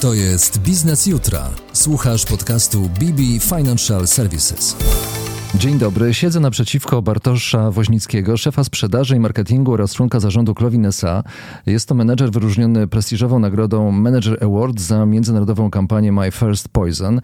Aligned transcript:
To 0.00 0.14
jest 0.14 0.58
Biznes 0.58 1.06
Jutra. 1.06 1.50
Słuchasz 1.72 2.24
podcastu 2.24 2.80
BB 2.80 3.22
Financial 3.40 4.06
Services. 4.06 4.76
Dzień 5.54 5.78
dobry, 5.78 6.14
siedzę 6.14 6.40
naprzeciwko 6.40 7.02
Bartosza 7.02 7.70
Woźnickiego, 7.70 8.36
szefa 8.36 8.64
sprzedaży 8.64 9.16
i 9.16 9.20
marketingu 9.20 9.72
oraz 9.72 9.94
członka 9.94 10.20
zarządu 10.20 10.54
Clovin 10.54 10.86
S.A. 10.86 11.22
Jest 11.66 11.88
to 11.88 11.94
menedżer 11.94 12.30
wyróżniony 12.30 12.88
prestiżową 12.88 13.38
nagrodą 13.38 13.90
Manager 13.90 14.44
Award 14.44 14.80
za 14.80 15.06
międzynarodową 15.06 15.70
kampanię 15.70 16.12
My 16.12 16.30
First 16.30 16.68
Poison. 16.68 17.20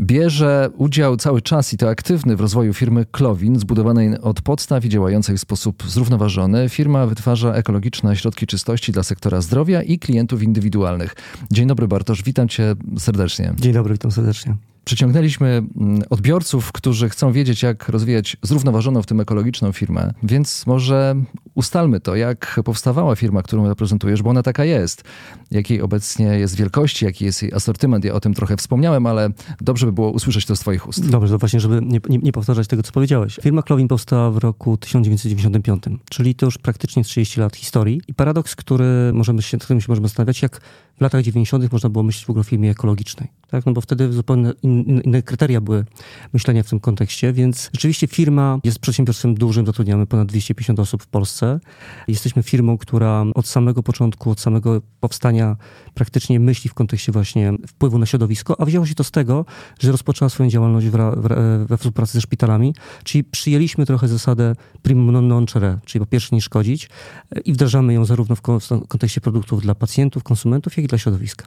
Bierze 0.00 0.70
udział 0.76 1.16
cały 1.16 1.42
czas 1.42 1.72
i 1.72 1.76
to 1.76 1.88
aktywny 1.88 2.36
w 2.36 2.40
rozwoju 2.40 2.74
firmy 2.74 3.06
Clovin, 3.12 3.58
zbudowanej 3.58 4.18
od 4.20 4.42
podstaw 4.42 4.84
i 4.84 4.88
działającej 4.88 5.36
w 5.36 5.40
sposób 5.40 5.82
zrównoważony. 5.86 6.68
Firma 6.68 7.06
wytwarza 7.06 7.54
ekologiczne 7.54 8.16
środki 8.16 8.46
czystości 8.46 8.92
dla 8.92 9.02
sektora 9.02 9.40
zdrowia 9.40 9.82
i 9.82 9.98
klientów 9.98 10.42
indywidualnych. 10.42 11.14
Dzień 11.50 11.66
dobry 11.66 11.88
Bartosz, 11.88 12.22
witam 12.22 12.48
cię 12.48 12.74
serdecznie. 12.98 13.54
Dzień 13.58 13.72
dobry, 13.72 13.92
witam 13.92 14.10
serdecznie 14.10 14.56
przyciągnęliśmy 14.84 15.46
mm, 15.48 16.02
odbiorców, 16.10 16.72
którzy 16.72 17.08
chcą 17.08 17.32
wiedzieć, 17.32 17.62
jak 17.62 17.88
rozwijać 17.88 18.36
zrównoważoną, 18.42 19.02
w 19.02 19.06
tym 19.06 19.20
ekologiczną 19.20 19.72
firmę. 19.72 20.12
Więc 20.22 20.66
może 20.66 21.14
ustalmy 21.54 22.00
to, 22.00 22.16
jak 22.16 22.60
powstawała 22.64 23.16
firma, 23.16 23.42
którą 23.42 23.68
reprezentujesz, 23.68 24.22
bo 24.22 24.30
ona 24.30 24.42
taka 24.42 24.64
jest. 24.64 25.04
Jakiej 25.50 25.82
obecnie 25.82 26.26
jest 26.26 26.56
wielkości, 26.56 27.04
jaki 27.04 27.24
jest 27.24 27.42
jej 27.42 27.52
asortyment. 27.52 28.04
Ja 28.04 28.12
o 28.12 28.20
tym 28.20 28.34
trochę 28.34 28.56
wspomniałem, 28.56 29.06
ale 29.06 29.30
dobrze 29.60 29.86
by 29.86 29.92
było 29.92 30.10
usłyszeć 30.10 30.46
to 30.46 30.56
z 30.56 30.60
twoich 30.60 30.88
ust. 30.88 31.10
Dobrze, 31.10 31.32
to 31.32 31.38
właśnie, 31.38 31.60
żeby 31.60 31.80
nie, 31.82 32.00
nie, 32.08 32.18
nie 32.18 32.32
powtarzać 32.32 32.66
tego, 32.68 32.82
co 32.82 32.92
powiedziałeś. 32.92 33.38
Firma 33.42 33.62
Clovin 33.62 33.88
powstała 33.88 34.30
w 34.30 34.36
roku 34.36 34.76
1995, 34.76 35.82
czyli 36.10 36.34
to 36.34 36.46
już 36.46 36.58
praktycznie 36.58 37.04
30 37.04 37.40
lat 37.40 37.56
historii. 37.56 38.00
I 38.08 38.14
paradoks, 38.14 38.56
który 38.56 39.12
możemy 39.12 39.42
się, 39.42 39.58
którym 39.58 39.80
się 39.80 39.86
możemy 39.88 40.08
zastanawiać, 40.08 40.42
jak 40.42 40.60
w 40.98 41.00
latach 41.00 41.22
90. 41.22 41.72
można 41.72 41.88
było 41.88 42.02
myśleć 42.02 42.26
w 42.26 42.30
ogóle 42.30 42.40
o 42.40 42.44
firmie 42.44 42.70
ekologicznej. 42.70 43.28
Tak? 43.50 43.66
No 43.66 43.72
bo 43.72 43.80
wtedy 43.80 44.12
zupełnie 44.12 44.52
inne 44.62 44.73
kryteria 45.24 45.60
były 45.60 45.84
myślenia 46.32 46.62
w 46.62 46.68
tym 46.68 46.80
kontekście, 46.80 47.32
więc 47.32 47.70
rzeczywiście 47.72 48.06
firma 48.06 48.58
jest 48.64 48.78
przedsiębiorstwem 48.78 49.34
dużym, 49.34 49.66
zatrudniamy 49.66 50.06
ponad 50.06 50.28
250 50.28 50.80
osób 50.80 51.02
w 51.02 51.06
Polsce. 51.06 51.60
Jesteśmy 52.08 52.42
firmą, 52.42 52.78
która 52.78 53.24
od 53.34 53.46
samego 53.46 53.82
początku, 53.82 54.30
od 54.30 54.40
samego 54.40 54.82
powstania 55.00 55.56
praktycznie 55.94 56.40
myśli 56.40 56.70
w 56.70 56.74
kontekście 56.74 57.12
właśnie 57.12 57.52
wpływu 57.66 57.98
na 57.98 58.06
środowisko, 58.06 58.60
a 58.60 58.64
wzięło 58.64 58.86
się 58.86 58.94
to 58.94 59.04
z 59.04 59.10
tego, 59.10 59.44
że 59.80 59.92
rozpoczęła 59.92 60.28
swoją 60.28 60.50
działalność 60.50 60.86
we 61.66 61.76
współpracy 61.78 62.12
ze 62.12 62.20
szpitalami, 62.20 62.74
czyli 63.04 63.24
przyjęliśmy 63.24 63.86
trochę 63.86 64.08
zasadę 64.08 64.54
primum 64.82 65.12
non 65.12 65.28
nocere, 65.28 65.78
czyli 65.84 66.04
po 66.04 66.10
pierwsze 66.10 66.36
nie 66.36 66.42
szkodzić 66.42 66.88
i 67.44 67.52
wdrażamy 67.52 67.94
ją 67.94 68.04
zarówno 68.04 68.36
w 68.36 68.40
kontekście 68.88 69.20
produktów 69.20 69.62
dla 69.62 69.74
pacjentów, 69.74 70.22
konsumentów, 70.22 70.76
jak 70.76 70.84
i 70.84 70.88
dla 70.88 70.98
środowiska. 70.98 71.46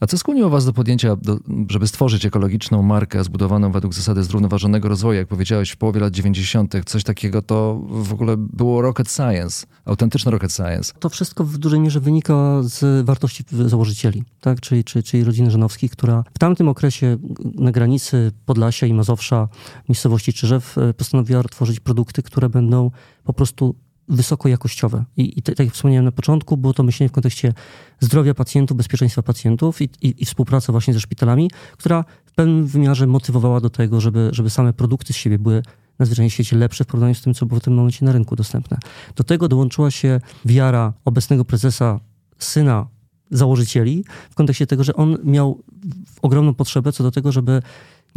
A 0.00 0.06
co 0.06 0.18
skłoniło 0.18 0.50
Was 0.50 0.64
do 0.64 0.72
podjęcia, 0.72 1.16
do, 1.16 1.38
żeby 1.70 1.88
stworzyć 1.88 2.26
ekologiczną 2.26 2.82
markę 2.82 3.24
zbudowaną 3.24 3.72
według 3.72 3.94
zasady 3.94 4.24
zrównoważonego 4.24 4.88
rozwoju? 4.88 5.18
Jak 5.18 5.28
powiedziałeś, 5.28 5.70
w 5.70 5.76
połowie 5.76 6.00
lat 6.00 6.12
90. 6.12 6.74
coś 6.86 7.04
takiego 7.04 7.42
to 7.42 7.80
w 7.88 8.12
ogóle 8.12 8.36
było 8.36 8.82
rocket 8.82 9.12
science, 9.12 9.66
autentyczny 9.84 10.30
rocket 10.30 10.52
science. 10.52 10.92
To 11.00 11.08
wszystko 11.08 11.44
w 11.44 11.58
dużej 11.58 11.80
mierze 11.80 12.00
wynika 12.00 12.62
z 12.62 13.06
wartości 13.06 13.44
założycieli, 13.50 14.24
tak? 14.40 14.60
czyli, 14.60 14.84
czyli, 14.84 15.02
czyli 15.02 15.24
rodziny 15.24 15.50
Żanowskiej, 15.50 15.90
która 15.90 16.24
w 16.34 16.38
tamtym 16.38 16.68
okresie 16.68 17.16
na 17.54 17.72
granicy 17.72 18.32
Podlasia 18.46 18.86
i 18.86 18.94
Mazowsza, 18.94 19.48
miejscowości 19.88 20.32
Czyżew, 20.32 20.78
e, 20.78 20.94
postanowiła 20.94 21.42
tworzyć 21.42 21.80
produkty, 21.80 22.22
które 22.22 22.48
będą 22.48 22.90
po 23.24 23.32
prostu 23.32 23.74
wysokojakościowe. 24.10 25.04
I, 25.16 25.38
i 25.38 25.42
tak 25.42 25.58
jak 25.58 25.70
wspomniałem 25.74 26.04
na 26.04 26.12
początku, 26.12 26.56
było 26.56 26.74
to 26.74 26.82
myślenie 26.82 27.08
w 27.08 27.12
kontekście 27.12 27.52
zdrowia 28.00 28.34
pacjentów, 28.34 28.76
bezpieczeństwa 28.76 29.22
pacjentów 29.22 29.82
i, 29.82 29.90
i, 30.02 30.22
i 30.22 30.24
współpraca 30.24 30.72
właśnie 30.72 30.94
ze 30.94 31.00
szpitalami, 31.00 31.50
która 31.72 32.04
w 32.26 32.32
pewnym 32.32 32.66
wymiarze 32.66 33.06
motywowała 33.06 33.60
do 33.60 33.70
tego, 33.70 34.00
żeby, 34.00 34.28
żeby 34.32 34.50
same 34.50 34.72
produkty 34.72 35.12
z 35.12 35.16
siebie 35.16 35.38
były 35.38 35.62
na 35.98 36.06
zwyczajnie 36.06 36.30
świecie 36.30 36.56
lepsze 36.56 36.84
w 36.84 36.86
porównaniu 36.86 37.14
z 37.14 37.22
tym, 37.22 37.34
co 37.34 37.46
było 37.46 37.60
w 37.60 37.62
tym 37.62 37.74
momencie 37.74 38.04
na 38.04 38.12
rynku 38.12 38.36
dostępne. 38.36 38.78
Do 39.16 39.24
tego 39.24 39.48
dołączyła 39.48 39.90
się 39.90 40.20
wiara 40.44 40.92
obecnego 41.04 41.44
prezesa, 41.44 42.00
syna 42.38 42.86
założycieli, 43.30 44.04
w 44.30 44.34
kontekście 44.34 44.66
tego, 44.66 44.84
że 44.84 44.94
on 44.94 45.18
miał 45.24 45.62
ogromną 46.22 46.54
potrzebę 46.54 46.92
co 46.92 47.02
do 47.02 47.10
tego, 47.10 47.32
żeby 47.32 47.62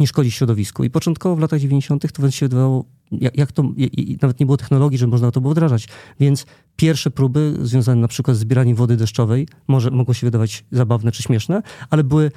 nie 0.00 0.06
szkodzić 0.06 0.34
środowisku. 0.34 0.84
I 0.84 0.90
początkowo 0.90 1.36
w 1.36 1.38
latach 1.38 1.60
90. 1.60 2.12
to 2.12 2.30
się 2.30 2.48
wydawało 2.48 2.84
jak, 3.20 3.38
jak 3.38 3.52
to, 3.52 3.62
i, 3.76 4.18
nawet 4.22 4.40
nie 4.40 4.46
było 4.46 4.56
technologii, 4.56 4.98
że 4.98 5.06
można 5.06 5.30
to 5.30 5.40
było 5.40 5.52
wdrażać. 5.52 5.88
Więc 6.20 6.46
pierwsze 6.76 7.10
próby 7.10 7.56
związane 7.62 8.00
na 8.00 8.08
przykład 8.08 8.36
z 8.36 8.40
zbieraniem 8.40 8.76
wody 8.76 8.96
deszczowej 8.96 9.48
może 9.68 9.90
mogło 9.90 10.14
się 10.14 10.26
wydawać 10.26 10.64
zabawne 10.72 11.12
czy 11.12 11.22
śmieszne, 11.22 11.62
ale 11.90 12.04
były 12.04 12.30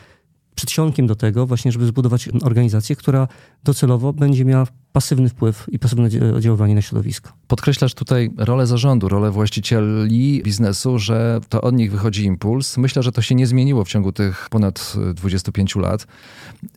przedsionkiem 0.57 1.07
do 1.07 1.15
tego 1.15 1.45
właśnie, 1.45 1.71
żeby 1.71 1.85
zbudować 1.85 2.29
organizację, 2.41 2.95
która 2.95 3.27
docelowo 3.63 4.13
będzie 4.13 4.45
miała 4.45 4.67
pasywny 4.93 5.29
wpływ 5.29 5.65
i 5.71 5.79
pasywne 5.79 6.09
oddziaływanie 6.35 6.75
na 6.75 6.81
środowisko. 6.81 7.31
Podkreślasz 7.47 7.93
tutaj 7.93 8.31
rolę 8.37 8.67
zarządu, 8.67 9.09
rolę 9.09 9.31
właścicieli 9.31 10.41
biznesu, 10.43 10.99
że 10.99 11.39
to 11.49 11.61
od 11.61 11.75
nich 11.75 11.91
wychodzi 11.91 12.23
impuls. 12.23 12.77
Myślę, 12.77 13.03
że 13.03 13.11
to 13.11 13.21
się 13.21 13.35
nie 13.35 13.47
zmieniło 13.47 13.85
w 13.85 13.87
ciągu 13.87 14.11
tych 14.11 14.47
ponad 14.49 14.93
25 15.15 15.75
lat. 15.75 16.07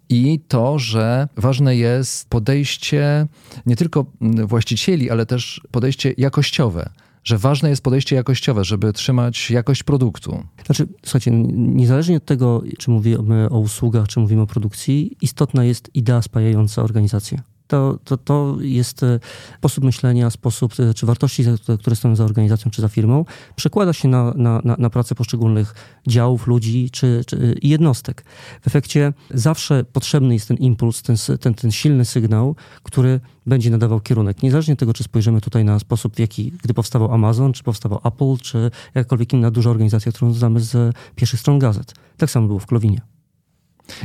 I 0.08 0.40
to, 0.48 0.78
że 0.78 1.28
ważne 1.36 1.76
jest 1.76 2.28
podejście 2.28 3.26
nie 3.66 3.76
tylko 3.76 4.06
właścicieli, 4.46 5.10
ale 5.10 5.26
też 5.26 5.60
podejście 5.70 6.14
jakościowe 6.18 6.90
że 7.24 7.38
ważne 7.38 7.70
jest 7.70 7.82
podejście 7.82 8.16
jakościowe, 8.16 8.64
żeby 8.64 8.92
trzymać 8.92 9.50
jakość 9.50 9.82
produktu. 9.82 10.44
Znaczy, 10.66 10.88
słuchajcie, 11.02 11.30
niezależnie 11.52 12.16
od 12.16 12.24
tego, 12.24 12.62
czy 12.78 12.90
mówimy 12.90 13.48
o 13.50 13.58
usługach, 13.58 14.08
czy 14.08 14.20
mówimy 14.20 14.42
o 14.42 14.46
produkcji, 14.46 15.16
istotna 15.22 15.64
jest 15.64 15.90
idea 15.94 16.22
spajająca 16.22 16.82
organizację 16.82 17.42
to, 17.70 17.98
to, 18.04 18.16
to 18.16 18.56
jest 18.60 19.02
e, 19.02 19.20
sposób 19.58 19.84
myślenia, 19.84 20.30
sposób, 20.30 20.72
e, 20.80 20.94
czy 20.94 21.06
wartości, 21.06 21.44
które 21.80 21.96
stoją 21.96 22.16
za 22.16 22.24
organizacją, 22.24 22.70
czy 22.70 22.82
za 22.82 22.88
firmą, 22.88 23.24
przekłada 23.56 23.92
się 23.92 24.08
na, 24.08 24.32
na, 24.36 24.62
na 24.78 24.90
pracę 24.90 25.14
poszczególnych 25.14 25.74
działów, 26.06 26.46
ludzi 26.46 26.90
czy, 26.90 27.22
czy 27.26 27.54
jednostek. 27.62 28.24
W 28.62 28.66
efekcie 28.66 29.12
zawsze 29.30 29.84
potrzebny 29.84 30.34
jest 30.34 30.48
ten 30.48 30.56
impuls, 30.56 31.02
ten, 31.02 31.16
ten, 31.40 31.54
ten 31.54 31.70
silny 31.70 32.04
sygnał, 32.04 32.56
który 32.82 33.20
będzie 33.46 33.70
nadawał 33.70 34.00
kierunek. 34.00 34.42
Niezależnie 34.42 34.74
od 34.74 34.80
tego, 34.80 34.92
czy 34.92 35.04
spojrzymy 35.04 35.40
tutaj 35.40 35.64
na 35.64 35.78
sposób, 35.78 36.16
w 36.16 36.18
jaki, 36.18 36.52
gdy 36.62 36.74
powstawał 36.74 37.14
Amazon, 37.14 37.52
czy 37.52 37.62
powstawał 37.62 38.00
Apple, 38.04 38.36
czy 38.42 38.70
jakakolwiek 38.94 39.32
inna 39.32 39.50
duża 39.50 39.70
organizacja, 39.70 40.12
którą 40.12 40.32
znamy 40.32 40.60
z 40.60 40.96
pierwszych 41.14 41.40
stron 41.40 41.58
gazet. 41.58 41.94
Tak 42.16 42.30
samo 42.30 42.46
było 42.46 42.58
w 42.58 42.66
Klowinie. 42.66 43.00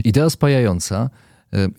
Idea 0.04 0.30
spajająca 0.30 1.10
E, 1.10 1.10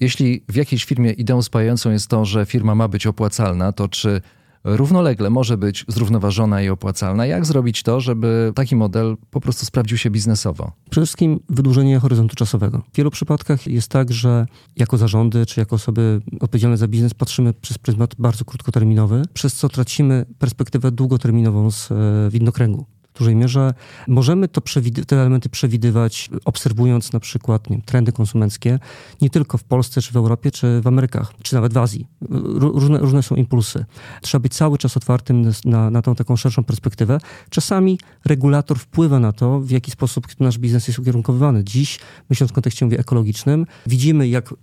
jeśli 0.00 0.44
w 0.48 0.56
jakiejś 0.56 0.84
firmie 0.84 1.10
ideą 1.10 1.42
spajającą 1.42 1.90
jest 1.90 2.08
to, 2.08 2.24
że 2.24 2.46
firma 2.46 2.74
ma 2.74 2.88
być 2.88 3.06
opłacalna, 3.06 3.72
to 3.72 3.88
czy 3.88 4.20
równolegle 4.66 5.30
może 5.30 5.58
być 5.58 5.84
zrównoważona 5.88 6.62
i 6.62 6.68
opłacalna? 6.68 7.26
Jak 7.26 7.46
zrobić 7.46 7.82
to, 7.82 8.00
żeby 8.00 8.52
taki 8.54 8.76
model 8.76 9.16
po 9.30 9.40
prostu 9.40 9.66
sprawdził 9.66 9.98
się 9.98 10.10
biznesowo? 10.10 10.72
Przede 10.90 11.06
wszystkim 11.06 11.40
wydłużenie 11.48 11.98
horyzontu 11.98 12.36
czasowego. 12.36 12.82
W 12.92 12.96
wielu 12.96 13.10
przypadkach 13.10 13.66
jest 13.66 13.88
tak, 13.88 14.12
że 14.12 14.46
jako 14.76 14.96
zarządy 14.96 15.46
czy 15.46 15.60
jako 15.60 15.76
osoby 15.76 16.20
odpowiedzialne 16.40 16.76
za 16.76 16.88
biznes 16.88 17.14
patrzymy 17.14 17.52
przez 17.52 17.78
pryzmat 17.78 18.14
bardzo 18.18 18.44
krótkoterminowy, 18.44 19.22
przez 19.34 19.54
co 19.54 19.68
tracimy 19.68 20.26
perspektywę 20.38 20.90
długoterminową 20.92 21.70
z 21.70 21.92
e, 21.92 21.94
widnokręgu 22.30 22.86
dużej 23.18 23.36
mierze. 23.36 23.74
Możemy 24.08 24.48
to 24.48 24.60
te 25.06 25.16
elementy 25.20 25.48
przewidywać, 25.48 26.30
obserwując 26.44 27.12
na 27.12 27.20
przykład 27.20 27.70
nie 27.70 27.82
trendy 27.82 28.12
konsumenckie, 28.12 28.78
nie 29.20 29.30
tylko 29.30 29.58
w 29.58 29.64
Polsce, 29.64 30.02
czy 30.02 30.12
w 30.12 30.16
Europie, 30.16 30.50
czy 30.50 30.80
w 30.80 30.86
Amerykach, 30.86 31.32
czy 31.42 31.54
nawet 31.54 31.72
w 31.72 31.78
Azji. 31.78 32.06
Różne, 32.54 32.98
różne 32.98 33.22
są 33.22 33.34
impulsy. 33.34 33.84
Trzeba 34.22 34.42
być 34.42 34.54
cały 34.54 34.78
czas 34.78 34.96
otwartym 34.96 35.52
na, 35.64 35.90
na 35.90 36.02
tą 36.02 36.14
taką 36.14 36.36
szerszą 36.36 36.64
perspektywę. 36.64 37.18
Czasami 37.50 37.98
regulator 38.24 38.78
wpływa 38.78 39.20
na 39.20 39.32
to, 39.32 39.60
w 39.60 39.70
jaki 39.70 39.90
sposób 39.90 40.26
nasz 40.40 40.58
biznes 40.58 40.88
jest 40.88 40.98
ukierunkowany. 40.98 41.64
Dziś, 41.64 41.98
myśląc 42.30 42.50
w 42.50 42.54
kontekście 42.54 42.84
mówię, 42.84 42.98
ekologicznym, 42.98 43.66
widzimy, 43.86 44.28
jak 44.28 44.54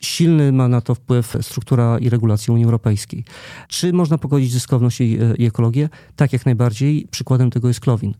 silny 0.00 0.52
ma 0.52 0.68
na 0.68 0.80
to 0.80 0.94
wpływ 0.94 1.36
struktura 1.40 1.98
i 1.98 2.08
regulacja 2.08 2.54
Unii 2.54 2.64
Europejskiej. 2.64 3.24
Czy 3.68 3.92
można 3.92 4.18
pogodzić 4.18 4.52
zyskowność 4.52 5.00
i, 5.00 5.18
i 5.38 5.46
ekologię? 5.46 5.88
Tak, 6.16 6.32
jak 6.32 6.46
najbardziej. 6.46 7.06
Przykładem 7.10 7.50
tego 7.50 7.68
jest 7.68 7.80
Klowin. 7.80 8.14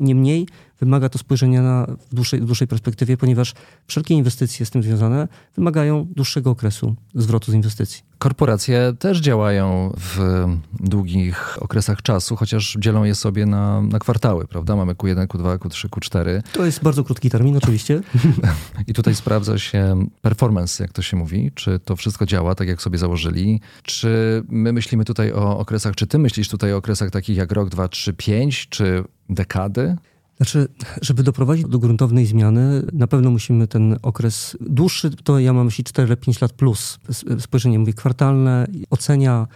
Niemniej 0.00 0.46
wymaga 0.82 1.08
to 1.08 1.18
spojrzenia 1.18 1.62
na, 1.62 1.86
w, 2.10 2.14
dłuższej, 2.14 2.40
dłuższej 2.40 2.68
perspektywie, 2.68 3.16
ponieważ 3.16 3.54
wszelkie 3.86 4.14
inwestycje 4.14 4.66
z 4.66 4.70
tym 4.70 4.82
związane 4.82 5.28
wymagają 5.56 6.06
dłuższego 6.16 6.50
okresu 6.50 6.94
zwrotu 7.14 7.52
z 7.52 7.54
inwestycji. 7.54 8.02
Korporacje 8.18 8.92
też 8.98 9.20
działają 9.20 9.92
w 9.98 10.44
długich 10.80 11.62
okresach 11.62 12.02
czasu, 12.02 12.36
chociaż 12.36 12.76
dzielą 12.80 13.04
je 13.04 13.14
sobie 13.14 13.46
na, 13.46 13.82
na 13.82 13.98
kwartały, 13.98 14.46
prawda? 14.46 14.76
Mamy 14.76 14.94
Q1, 14.94 15.26
Q2, 15.26 15.58
Q3, 15.58 15.88
Q4. 15.88 16.42
To 16.52 16.66
jest 16.66 16.82
bardzo 16.82 17.04
krótki 17.04 17.30
termin, 17.30 17.56
oczywiście. 17.56 18.00
I 18.88 18.92
tutaj 18.92 19.14
sprawdza 19.14 19.58
się 19.58 20.06
performance, 20.20 20.84
jak 20.84 20.92
to 20.92 21.02
się 21.02 21.16
mówi. 21.16 21.50
Czy 21.54 21.78
to 21.78 21.96
wszystko 21.96 22.26
działa 22.26 22.54
tak, 22.54 22.68
jak 22.68 22.82
sobie 22.82 22.98
założyli? 22.98 23.60
Czy 23.82 24.42
my 24.48 24.72
myślimy 24.72 25.04
tutaj 25.04 25.32
o 25.32 25.58
okresach, 25.58 25.94
czy 25.94 26.06
ty 26.06 26.18
myślisz 26.18 26.48
tutaj 26.48 26.72
o 26.72 26.76
okresach 26.76 27.10
takich 27.10 27.36
jak 27.36 27.52
rok, 27.52 27.68
dwa, 27.68 27.88
trzy, 27.88 28.12
pięć, 28.12 28.68
czy 28.68 29.04
dekady? 29.30 29.96
Znaczy, 30.42 30.68
żeby 31.02 31.22
doprowadzić 31.22 31.66
do 31.66 31.78
gruntownej 31.78 32.26
zmiany, 32.26 32.82
na 32.92 33.06
pewno 33.06 33.30
musimy 33.30 33.68
ten 33.68 33.96
okres 34.02 34.56
dłuższy, 34.60 35.10
to 35.10 35.38
ja 35.38 35.52
mam 35.52 35.64
myśli 35.64 35.84
4-5 35.84 36.42
lat 36.42 36.52
plus. 36.52 36.98
Spojrzenie, 37.38 37.78
mówię, 37.78 37.92
kwartalne, 37.92 38.66
ocenia 38.90 39.46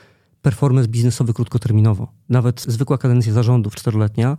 performance 0.43 0.89
biznesowy 0.89 1.35
krótkoterminowo. 1.35 2.13
Nawet 2.29 2.61
zwykła 2.61 2.99
kadencja 2.99 3.33
zarządów 3.33 3.75
czteroletnia 3.75 4.37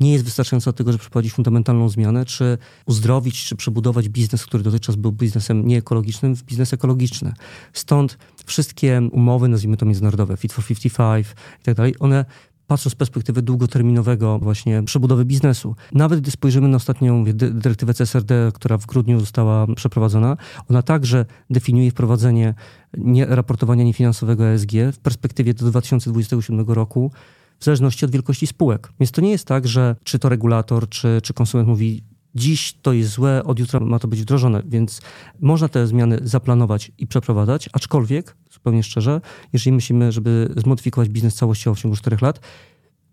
nie 0.00 0.12
jest 0.12 0.24
wystarczająca 0.24 0.72
do 0.72 0.76
tego, 0.76 0.92
żeby 0.92 1.00
przeprowadzić 1.00 1.32
fundamentalną 1.32 1.88
zmianę, 1.88 2.24
czy 2.24 2.58
uzdrowić, 2.86 3.44
czy 3.44 3.56
przebudować 3.56 4.08
biznes, 4.08 4.46
który 4.46 4.62
dotychczas 4.62 4.96
był 4.96 5.12
biznesem 5.12 5.66
nieekologicznym, 5.66 6.36
w 6.36 6.42
biznes 6.42 6.72
ekologiczny. 6.72 7.32
Stąd 7.72 8.18
wszystkie 8.46 9.08
umowy, 9.12 9.48
nazwijmy 9.48 9.76
to 9.76 9.86
międzynarodowe, 9.86 10.36
Fit 10.36 10.52
for 10.52 10.64
55 10.64 11.26
i 11.60 11.64
tak 11.64 11.74
dalej, 11.74 11.94
one 11.98 12.24
patrząc 12.66 12.92
z 12.92 12.96
perspektywy 12.96 13.42
długoterminowego 13.42 14.38
właśnie 14.38 14.82
przebudowy 14.82 15.24
biznesu. 15.24 15.76
Nawet 15.92 16.20
gdy 16.20 16.30
spojrzymy 16.30 16.68
na 16.68 16.76
ostatnią 16.76 17.24
dyrektywę 17.34 17.94
CSRD, 17.94 18.50
która 18.54 18.78
w 18.78 18.86
grudniu 18.86 19.20
została 19.20 19.66
przeprowadzona, 19.74 20.36
ona 20.70 20.82
także 20.82 21.26
definiuje 21.50 21.90
wprowadzenie 21.90 22.54
nie, 22.98 23.26
raportowania 23.26 23.84
niefinansowego 23.84 24.46
ESG 24.46 24.72
w 24.92 24.98
perspektywie 24.98 25.54
do 25.54 25.66
2027 25.66 26.66
roku 26.66 27.10
w 27.58 27.64
zależności 27.64 28.04
od 28.04 28.10
wielkości 28.10 28.46
spółek. 28.46 28.92
Więc 29.00 29.10
to 29.12 29.20
nie 29.20 29.30
jest 29.30 29.46
tak, 29.46 29.68
że 29.68 29.96
czy 30.04 30.18
to 30.18 30.28
regulator, 30.28 30.88
czy, 30.88 31.20
czy 31.22 31.34
konsument 31.34 31.68
mówi 31.68 32.02
dziś 32.36 32.72
to 32.82 32.92
jest 32.92 33.10
złe, 33.10 33.44
od 33.44 33.58
jutra 33.58 33.80
ma 33.80 33.98
to 33.98 34.08
być 34.08 34.20
wdrożone, 34.20 34.62
więc 34.66 35.00
można 35.40 35.68
te 35.68 35.86
zmiany 35.86 36.18
zaplanować 36.22 36.92
i 36.98 37.06
przeprowadzać, 37.06 37.68
aczkolwiek, 37.72 38.36
zupełnie 38.66 38.82
szczerze, 38.82 39.20
jeżeli 39.52 39.74
myślimy, 39.74 40.12
żeby 40.12 40.54
zmodyfikować 40.56 41.08
biznes 41.08 41.34
całościowo 41.34 41.74
w 41.74 41.78
ciągu 41.78 41.96
4 41.96 42.16
lat, 42.22 42.40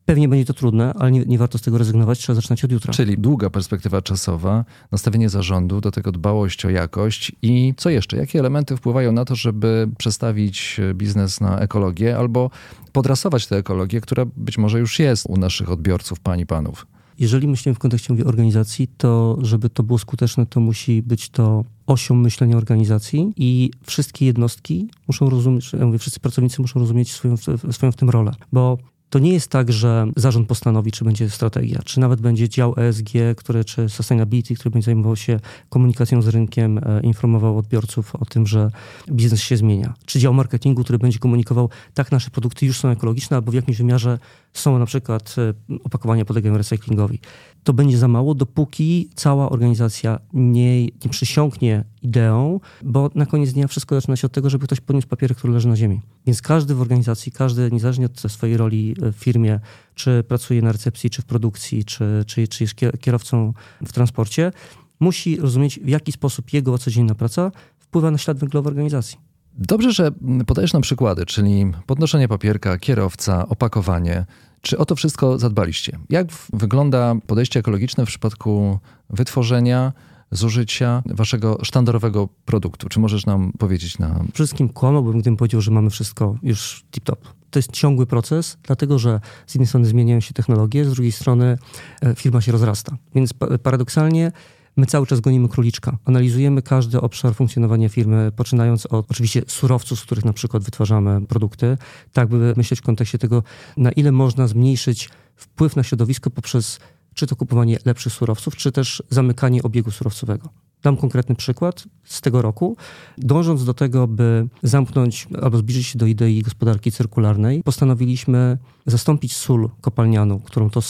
Pewnie 0.05 0.27
będzie 0.27 0.45
to 0.45 0.53
trudne, 0.53 0.93
ale 0.99 1.11
nie, 1.11 1.25
nie, 1.25 1.37
warto 1.37 1.57
z 1.57 1.61
tego 1.61 1.77
rezygnować, 1.77 2.19
trzeba 2.19 2.35
zaczynać 2.35 2.65
od 2.65 2.71
jutra. 2.71 2.93
Czyli 2.93 3.17
długa 3.17 3.49
perspektywa 3.49 4.01
czasowa, 4.01 4.65
nastawienie 4.91 5.29
zarządu, 5.29 5.81
do 5.81 5.91
tego 5.91 6.11
dbałość 6.11 6.65
o 6.65 6.69
jakość 6.69 7.31
i 7.41 7.73
co 7.77 7.89
jeszcze? 7.89 8.17
Jakie 8.17 8.39
elementy 8.39 8.77
wpływają 8.77 9.11
na 9.11 9.25
to, 9.25 9.35
żeby 9.35 9.89
przestawić 9.97 10.81
biznes 10.93 11.41
na 11.41 11.59
ekologię 11.59 12.17
albo 12.17 12.49
podrasować 12.91 13.47
tę 13.47 13.57
ekologię, 13.57 14.01
która 14.01 14.25
być 14.37 14.57
może 14.57 14.79
już 14.79 14.99
jest 14.99 15.25
u 15.29 15.37
naszych 15.37 15.71
odbiorców, 15.71 16.19
pani, 16.19 16.45
panów? 16.45 16.87
Jeżeli 17.19 17.47
myślimy 17.47 17.75
w 17.75 17.79
kontekście 17.79 18.13
mówię, 18.13 18.25
organizacji, 18.25 18.87
to 18.97 19.37
żeby 19.41 19.69
to 19.69 19.83
było 19.83 19.99
skuteczne, 19.99 20.45
to 20.45 20.59
musi 20.59 21.01
być 21.01 21.29
to 21.29 21.65
osią 21.87 22.15
myślenia 22.15 22.57
organizacji 22.57 23.33
i 23.37 23.71
wszystkie 23.83 24.25
jednostki 24.25 24.89
muszą 25.07 25.29
rozumieć, 25.29 25.73
ja 25.73 25.85
mówię, 25.85 25.99
wszyscy 25.99 26.19
pracownicy 26.19 26.61
muszą 26.61 26.79
rozumieć 26.79 27.11
swoją, 27.11 27.35
swoją 27.71 27.91
w 27.91 27.95
tym 27.95 28.09
rolę, 28.09 28.31
bo 28.51 28.77
to 29.13 29.19
nie 29.19 29.33
jest 29.33 29.47
tak, 29.47 29.71
że 29.71 30.07
zarząd 30.15 30.47
postanowi, 30.47 30.91
czy 30.91 31.05
będzie 31.05 31.29
strategia, 31.29 31.79
czy 31.85 31.99
nawet 31.99 32.21
będzie 32.21 32.49
dział 32.49 32.73
ESG, 32.77 33.09
który, 33.37 33.65
czy 33.65 33.89
sustainability, 33.89 34.55
który 34.55 34.71
będzie 34.71 34.85
zajmował 34.85 35.15
się 35.15 35.39
komunikacją 35.69 36.21
z 36.21 36.27
rynkiem, 36.27 36.77
e, 36.77 37.01
informował 37.01 37.57
odbiorców 37.57 38.15
o 38.15 38.25
tym, 38.25 38.47
że 38.47 38.71
biznes 39.09 39.41
się 39.41 39.57
zmienia. 39.57 39.93
Czy 40.05 40.19
dział 40.19 40.33
marketingu, 40.33 40.83
który 40.83 40.99
będzie 40.99 41.19
komunikował, 41.19 41.69
tak, 41.93 42.11
nasze 42.11 42.29
produkty 42.29 42.65
już 42.65 42.79
są 42.79 42.89
ekologiczne, 42.89 43.37
albo 43.37 43.51
w 43.51 43.55
jakimś 43.55 43.77
wymiarze 43.77 44.19
są 44.53 44.79
na 44.79 44.85
przykład 44.85 45.35
e, 45.37 45.53
opakowania 45.83 46.25
podlegają 46.25 46.57
recyklingowi. 46.57 47.19
To 47.63 47.73
będzie 47.73 47.97
za 47.97 48.07
mało, 48.07 48.35
dopóki 48.35 49.09
cała 49.15 49.49
organizacja 49.49 50.19
nie, 50.33 50.85
nie 50.85 51.09
przysiągnie 51.09 51.83
ideą, 52.01 52.59
bo 52.83 53.09
na 53.15 53.25
koniec 53.25 53.53
dnia 53.53 53.67
wszystko 53.67 53.95
zaczyna 53.95 54.15
się 54.15 54.27
od 54.27 54.33
tego, 54.33 54.49
żeby 54.49 54.65
ktoś 54.65 54.81
podniósł 54.81 55.07
papiery, 55.07 55.35
który 55.35 55.53
leży 55.53 55.67
na 55.67 55.75
ziemi. 55.75 56.01
Więc 56.25 56.41
każdy 56.41 56.75
w 56.75 56.81
organizacji, 56.81 57.31
każdy 57.31 57.71
niezależnie 57.71 58.05
od 58.05 58.31
swojej 58.31 58.57
roli 58.57 58.95
w 58.99 59.15
firmie, 59.15 59.59
czy 59.95 60.23
pracuje 60.27 60.61
na 60.61 60.71
recepcji, 60.71 61.09
czy 61.09 61.21
w 61.21 61.25
produkcji, 61.25 61.85
czy, 61.85 62.23
czy, 62.27 62.47
czy 62.47 62.63
jest 62.63 62.73
kierowcą 62.99 63.53
w 63.85 63.93
transporcie, 63.93 64.51
musi 64.99 65.37
rozumieć, 65.37 65.79
w 65.79 65.87
jaki 65.87 66.11
sposób 66.11 66.53
jego 66.53 66.77
codzienna 66.77 67.15
praca 67.15 67.51
wpływa 67.79 68.11
na 68.11 68.17
ślad 68.17 68.37
węglowy 68.37 68.69
organizacji. 68.69 69.32
Dobrze, 69.57 69.91
że 69.91 70.11
podajesz 70.47 70.73
nam 70.73 70.81
przykłady, 70.81 71.25
czyli 71.25 71.65
podnoszenie 71.85 72.27
papierka, 72.27 72.77
kierowca, 72.77 73.47
opakowanie. 73.47 74.25
Czy 74.61 74.77
o 74.77 74.85
to 74.85 74.95
wszystko 74.95 75.39
zadbaliście? 75.39 75.99
Jak 76.09 76.27
wygląda 76.53 77.15
podejście 77.27 77.59
ekologiczne 77.59 78.05
w 78.05 78.07
przypadku 78.07 78.79
wytworzenia, 79.09 79.93
zużycia 80.31 81.03
waszego 81.05 81.57
sztandarowego 81.63 82.29
produktu? 82.45 82.89
Czy 82.89 82.99
możesz 82.99 83.25
nam 83.25 83.51
powiedzieć 83.59 83.99
na... 83.99 84.23
Wszystkim 84.33 84.69
kłamałbym, 84.69 85.13
gdybym 85.13 85.37
powiedział, 85.37 85.61
że 85.61 85.71
mamy 85.71 85.89
wszystko 85.89 86.35
już 86.43 86.85
tip-top. 86.91 87.17
To 87.51 87.59
jest 87.59 87.71
ciągły 87.71 88.05
proces, 88.05 88.57
dlatego 88.63 88.99
że 88.99 89.19
z 89.47 89.55
jednej 89.55 89.67
strony 89.67 89.85
zmieniają 89.85 90.19
się 90.19 90.33
technologie, 90.33 90.85
z 90.85 90.93
drugiej 90.93 91.11
strony 91.11 91.57
e, 92.01 92.15
firma 92.15 92.41
się 92.41 92.51
rozrasta. 92.51 92.97
Więc 93.15 93.33
paradoksalnie 93.63 94.31
My 94.75 94.85
cały 94.85 95.07
czas 95.07 95.19
gonimy 95.19 95.49
króliczka. 95.49 95.97
Analizujemy 96.05 96.61
każdy 96.61 97.01
obszar 97.01 97.35
funkcjonowania 97.35 97.89
firmy, 97.89 98.31
poczynając 98.35 98.85
od 98.85 99.11
oczywiście 99.11 99.41
surowców, 99.47 99.99
z 99.99 100.03
których 100.03 100.25
na 100.25 100.33
przykład 100.33 100.63
wytwarzamy 100.63 101.21
produkty, 101.21 101.77
tak 102.13 102.29
by 102.29 102.53
myśleć 102.57 102.79
w 102.79 102.83
kontekście 102.83 103.17
tego, 103.17 103.43
na 103.77 103.91
ile 103.91 104.11
można 104.11 104.47
zmniejszyć 104.47 105.09
wpływ 105.35 105.75
na 105.75 105.83
środowisko 105.83 106.29
poprzez 106.29 106.79
czy 107.13 107.27
to 107.27 107.35
kupowanie 107.35 107.77
lepszych 107.85 108.13
surowców, 108.13 108.55
czy 108.55 108.71
też 108.71 109.03
zamykanie 109.09 109.63
obiegu 109.63 109.91
surowcowego. 109.91 110.49
Dam 110.83 110.97
konkretny 110.97 111.35
przykład 111.35 111.83
z 112.03 112.21
tego 112.21 112.41
roku. 112.41 112.77
Dążąc 113.17 113.65
do 113.65 113.73
tego, 113.73 114.07
by 114.07 114.47
zamknąć 114.63 115.27
albo 115.41 115.57
zbliżyć 115.57 115.87
się 115.87 115.99
do 115.99 116.05
idei 116.05 116.41
gospodarki 116.41 116.91
cyrkularnej, 116.91 117.63
postanowiliśmy 117.63 118.57
zastąpić 118.85 119.35
sól 119.35 119.69
kopalnianą, 119.81 120.39
którą 120.39 120.69
to 120.69 120.81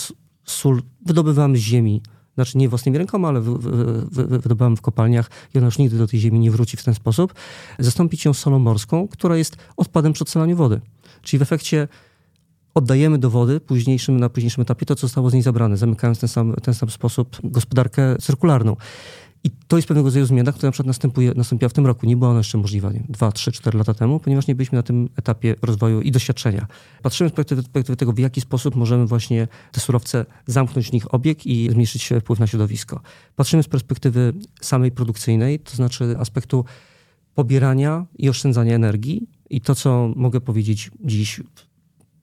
sól 0.45 0.81
wydobywamy 1.05 1.57
z 1.57 1.61
ziemi 1.61 2.01
znaczy 2.35 2.57
nie 2.57 2.69
własnymi 2.69 2.97
rękoma, 2.97 3.27
ale 3.27 3.41
wydobywamy 4.11 4.75
w 4.75 4.81
kopalniach 4.81 5.29
i 5.55 5.57
ona 5.57 5.65
już 5.65 5.77
nigdy 5.77 5.97
do 5.97 6.07
tej 6.07 6.19
ziemi 6.19 6.39
nie 6.39 6.51
wróci 6.51 6.77
w 6.77 6.83
ten 6.83 6.93
sposób, 6.93 7.33
zastąpić 7.79 8.25
ją 8.25 8.33
solą 8.33 8.59
morską, 8.59 9.07
która 9.07 9.37
jest 9.37 9.57
odpadem 9.77 10.13
przy 10.13 10.23
odsalaniu 10.23 10.55
wody. 10.55 10.81
Czyli 11.21 11.39
w 11.39 11.41
efekcie 11.41 11.87
oddajemy 12.73 13.17
do 13.17 13.29
wody 13.29 13.59
późniejszym, 13.59 14.19
na 14.19 14.29
późniejszym 14.29 14.61
etapie 14.61 14.85
to, 14.85 14.95
co 14.95 15.01
zostało 15.01 15.29
z 15.29 15.33
niej 15.33 15.41
zabrane, 15.41 15.77
zamykając 15.77 16.19
ten 16.19 16.29
sam, 16.29 16.53
ten 16.63 16.73
sam 16.73 16.89
sposób 16.89 17.37
gospodarkę 17.43 18.15
cyrkularną. 18.21 18.75
I 19.43 19.51
to 19.67 19.75
jest 19.75 19.87
pewnego 19.87 20.07
rodzaju 20.07 20.25
zmiana, 20.25 20.51
która 20.51 20.67
na 20.67 20.71
przykład 20.71 20.87
następuje, 20.87 21.31
nastąpiła 21.35 21.69
w 21.69 21.73
tym 21.73 21.85
roku. 21.85 22.05
Nie 22.05 22.17
była 22.17 22.29
ona 22.29 22.39
jeszcze 22.39 22.57
możliwa 22.57 22.91
nie, 22.91 23.03
2, 23.09 23.31
3, 23.31 23.51
4 23.51 23.77
lata 23.77 23.93
temu, 23.93 24.19
ponieważ 24.19 24.47
nie 24.47 24.55
byliśmy 24.55 24.75
na 24.75 24.83
tym 24.83 25.09
etapie 25.15 25.55
rozwoju 25.61 26.01
i 26.01 26.11
doświadczenia. 26.11 26.67
Patrzymy 27.01 27.29
z 27.29 27.33
perspektywy, 27.33 27.95
tego, 27.97 28.13
w 28.13 28.19
jaki 28.19 28.41
sposób 28.41 28.75
możemy 28.75 29.05
właśnie 29.05 29.47
te 29.71 29.79
surowce 29.79 30.25
zamknąć 30.45 30.89
w 30.89 30.93
nich 30.93 31.13
obieg 31.13 31.45
i 31.45 31.69
zmniejszyć 31.69 32.09
wpływ 32.21 32.39
na 32.39 32.47
środowisko. 32.47 33.01
Patrzymy 33.35 33.63
z 33.63 33.67
perspektywy 33.67 34.33
samej 34.61 34.91
produkcyjnej, 34.91 35.59
to 35.59 35.75
znaczy 35.75 36.15
aspektu 36.19 36.65
pobierania 37.35 38.05
i 38.17 38.29
oszczędzania 38.29 38.75
energii. 38.75 39.29
I 39.49 39.61
to, 39.61 39.75
co 39.75 40.13
mogę 40.15 40.41
powiedzieć 40.41 40.91
dziś 41.03 41.41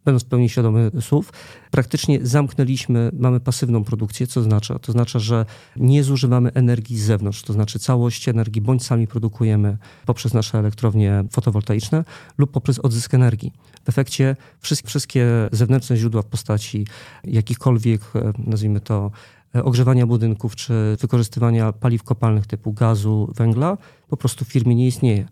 będąc 0.05 0.25
w 0.25 0.27
pełni 0.27 0.49
świadomy 0.49 0.91
słów, 1.01 1.33
praktycznie 1.71 2.19
zamknęliśmy, 2.23 3.11
mamy 3.13 3.41
pasywną 3.41 3.85
produkcję, 3.85 4.27
co 4.27 4.41
oznacza? 4.41 4.79
To 4.79 4.93
oznacza, 4.93 5.19
że 5.19 5.47
nie 5.77 6.05
zużywamy 6.05 6.53
energii 6.55 6.99
z 6.99 7.03
zewnątrz, 7.03 7.43
to 7.43 7.53
znaczy 7.53 7.79
całość 7.79 8.29
energii 8.29 8.63
bądź 8.63 8.87
sami 8.87 9.07
produkujemy 9.07 9.79
poprzez 10.07 10.35
nasze 10.35 10.59
elektrownie 10.59 11.25
fotowoltaiczne 11.31 12.05
lub 12.39 12.51
poprzez 12.51 12.79
odzysk 12.79 13.15
energii. 13.15 13.53
W 13.85 13.89
efekcie 13.89 14.37
wszystkie 14.61 15.27
zewnętrzne 15.53 15.97
źródła 15.97 16.23
w 16.23 16.27
postaci 16.27 16.87
jakichkolwiek, 17.25 18.03
e, 18.15 18.33
nazwijmy 18.39 18.81
to, 18.81 19.11
e, 19.55 19.65
ogrzewania 19.65 20.07
budynków 20.07 20.57
czy 20.57 20.97
wykorzystywania 21.01 21.73
paliw 21.73 22.03
kopalnych 22.03 22.47
typu 22.47 22.73
gazu, 22.73 23.33
węgla 23.37 23.79
po 24.09 24.17
prostu 24.17 24.45
w 24.45 24.49
firmie 24.49 24.75
nie 24.75 24.87
istnieje. 24.87 25.29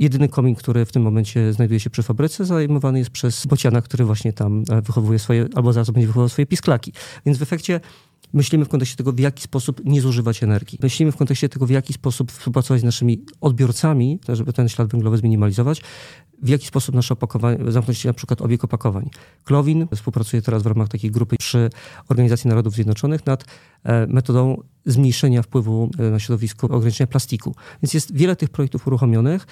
Jedyny 0.00 0.28
komin, 0.28 0.54
który 0.54 0.84
w 0.84 0.92
tym 0.92 1.02
momencie 1.02 1.52
znajduje 1.52 1.80
się 1.80 1.90
przy 1.90 2.02
fabryce, 2.02 2.44
zajmowany 2.44 2.98
jest 2.98 3.10
przez 3.10 3.46
bociana, 3.46 3.82
który 3.82 4.04
właśnie 4.04 4.32
tam 4.32 4.62
e, 4.70 4.82
wychowuje 4.82 5.18
swoje, 5.18 5.46
albo 5.54 5.72
zaraz 5.72 5.90
będzie 5.90 6.06
wychowywał 6.06 6.28
swoje 6.28 6.46
pisklaki. 6.46 6.92
Więc 7.26 7.38
w 7.38 7.42
efekcie 7.42 7.80
myślimy 8.32 8.64
w 8.64 8.68
kontekście 8.68 8.96
tego, 8.96 9.12
w 9.12 9.18
jaki 9.18 9.42
sposób 9.42 9.80
nie 9.84 10.00
zużywać 10.00 10.42
energii. 10.42 10.78
Myślimy 10.82 11.12
w 11.12 11.16
kontekście 11.16 11.48
tego, 11.48 11.66
w 11.66 11.70
jaki 11.70 11.92
sposób 11.92 12.32
współpracować 12.32 12.80
z 12.80 12.84
naszymi 12.84 13.24
odbiorcami, 13.40 14.18
żeby 14.28 14.52
ten 14.52 14.68
ślad 14.68 14.88
węglowy 14.88 15.16
zminimalizować, 15.16 15.82
w 16.42 16.48
jaki 16.48 16.66
sposób 16.66 16.94
nasze 16.94 17.14
opakowanie, 17.14 17.72
zamknąć 17.72 18.04
na 18.04 18.12
przykład 18.12 18.42
obieg 18.42 18.64
opakowań. 18.64 19.10
Klowin 19.44 19.86
współpracuje 19.94 20.42
teraz 20.42 20.62
w 20.62 20.66
ramach 20.66 20.88
takiej 20.88 21.10
grupy 21.10 21.36
przy 21.36 21.70
Organizacji 22.08 22.48
Narodów 22.48 22.74
Zjednoczonych 22.74 23.26
nad 23.26 23.44
e, 23.84 24.06
metodą 24.06 24.62
zmniejszenia 24.86 25.42
wpływu 25.42 25.90
e, 25.98 26.10
na 26.10 26.18
środowisko, 26.18 26.68
ograniczenia 26.68 27.06
plastiku. 27.06 27.54
Więc 27.82 27.94
jest 27.94 28.14
wiele 28.14 28.36
tych 28.36 28.48
projektów 28.48 28.86
uruchomionych. 28.86 29.46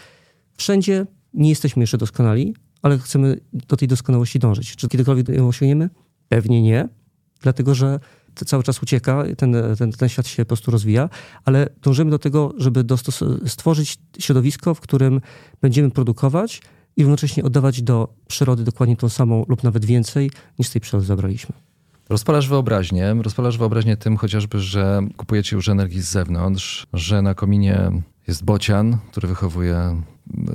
Wszędzie 0.58 1.06
nie 1.34 1.48
jesteśmy 1.48 1.82
jeszcze 1.82 1.98
doskonali, 1.98 2.54
ale 2.82 2.98
chcemy 2.98 3.40
do 3.52 3.76
tej 3.76 3.88
doskonałości 3.88 4.38
dążyć. 4.38 4.76
Czy 4.76 4.88
kiedykolwiek 4.88 5.28
ją 5.28 5.48
osiągniemy? 5.48 5.90
Pewnie 6.28 6.62
nie, 6.62 6.88
dlatego 7.42 7.74
że 7.74 8.00
cały 8.34 8.62
czas 8.62 8.82
ucieka, 8.82 9.24
ten, 9.36 9.56
ten, 9.78 9.92
ten 9.92 10.08
świat 10.08 10.26
się 10.26 10.44
po 10.44 10.48
prostu 10.48 10.70
rozwija, 10.70 11.08
ale 11.44 11.68
dążymy 11.82 12.10
do 12.10 12.18
tego, 12.18 12.54
żeby 12.56 12.84
stworzyć 13.46 13.98
środowisko, 14.18 14.74
w 14.74 14.80
którym 14.80 15.20
będziemy 15.60 15.90
produkować 15.90 16.62
i 16.96 17.02
równocześnie 17.02 17.44
oddawać 17.44 17.82
do 17.82 18.14
przyrody 18.28 18.64
dokładnie 18.64 18.96
tą 18.96 19.08
samą 19.08 19.44
lub 19.48 19.62
nawet 19.62 19.84
więcej, 19.84 20.30
niż 20.58 20.68
z 20.68 20.70
tej 20.70 20.80
przyrody 20.80 21.06
zabraliśmy. 21.06 21.54
Rozpalasz 22.08 22.48
wyobraźnię, 22.48 23.14
rozpalasz 23.22 23.58
wyobraźnię 23.58 23.96
tym 23.96 24.16
chociażby, 24.16 24.60
że 24.60 25.00
kupujecie 25.16 25.56
już 25.56 25.68
energii 25.68 26.02
z 26.02 26.10
zewnątrz, 26.10 26.86
że 26.92 27.22
na 27.22 27.34
kominie 27.34 27.90
jest 28.28 28.44
bocian, 28.44 28.98
który 29.10 29.28
wychowuje 29.28 30.02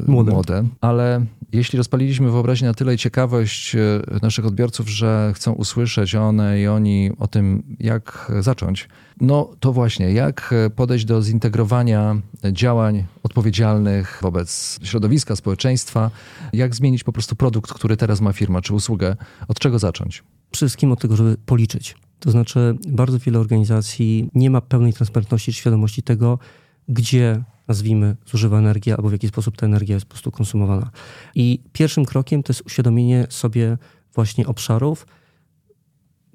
młode. 0.07 0.31
młode. 0.31 0.63
Ale 0.81 1.25
jeśli 1.51 1.77
rozpaliliśmy 1.77 2.31
wyobraźnię 2.31 2.67
na 2.67 2.73
tyle 2.73 2.93
i 2.93 2.97
ciekawość 2.97 3.75
e, 3.75 3.79
naszych 4.21 4.45
odbiorców, 4.45 4.89
że 4.89 5.31
chcą 5.35 5.53
usłyszeć 5.53 6.15
one 6.15 6.61
i 6.61 6.67
oni 6.67 7.11
o 7.19 7.27
tym, 7.27 7.63
jak 7.79 8.31
zacząć, 8.39 8.89
no 9.21 9.49
to 9.59 9.73
właśnie, 9.73 10.11
jak 10.11 10.53
podejść 10.75 11.05
do 11.05 11.21
zintegrowania 11.21 12.21
działań 12.51 13.03
odpowiedzialnych 13.23 14.19
wobec 14.21 14.79
środowiska, 14.83 15.35
społeczeństwa, 15.35 16.11
jak 16.53 16.75
zmienić 16.75 17.03
po 17.03 17.13
prostu 17.13 17.35
produkt, 17.35 17.73
który 17.73 17.97
teraz 17.97 18.21
ma 18.21 18.33
firma, 18.33 18.61
czy 18.61 18.73
usługę, 18.73 19.15
od 19.47 19.59
czego 19.59 19.79
zacząć? 19.79 20.23
Przede 20.51 20.67
wszystkim 20.67 20.91
od 20.91 21.01
tego, 21.01 21.15
żeby 21.15 21.37
policzyć. 21.45 21.95
To 22.19 22.31
znaczy, 22.31 22.77
bardzo 22.87 23.19
wiele 23.19 23.39
organizacji 23.39 24.29
nie 24.35 24.49
ma 24.49 24.61
pełnej 24.61 24.93
transparentności 24.93 25.51
czy 25.51 25.59
świadomości 25.59 26.03
tego, 26.03 26.39
gdzie 26.87 27.43
nazwijmy, 27.67 28.15
zużywa 28.25 28.59
energię, 28.59 28.95
albo 28.95 29.09
w 29.09 29.11
jaki 29.11 29.27
sposób 29.27 29.57
ta 29.57 29.65
energia 29.65 29.95
jest 29.95 30.05
po 30.05 30.09
prostu 30.09 30.31
konsumowana. 30.31 30.91
I 31.35 31.59
pierwszym 31.73 32.05
krokiem 32.05 32.43
to 32.43 32.53
jest 32.53 32.65
uświadomienie 32.65 33.27
sobie 33.29 33.77
właśnie 34.13 34.47
obszarów, 34.47 35.07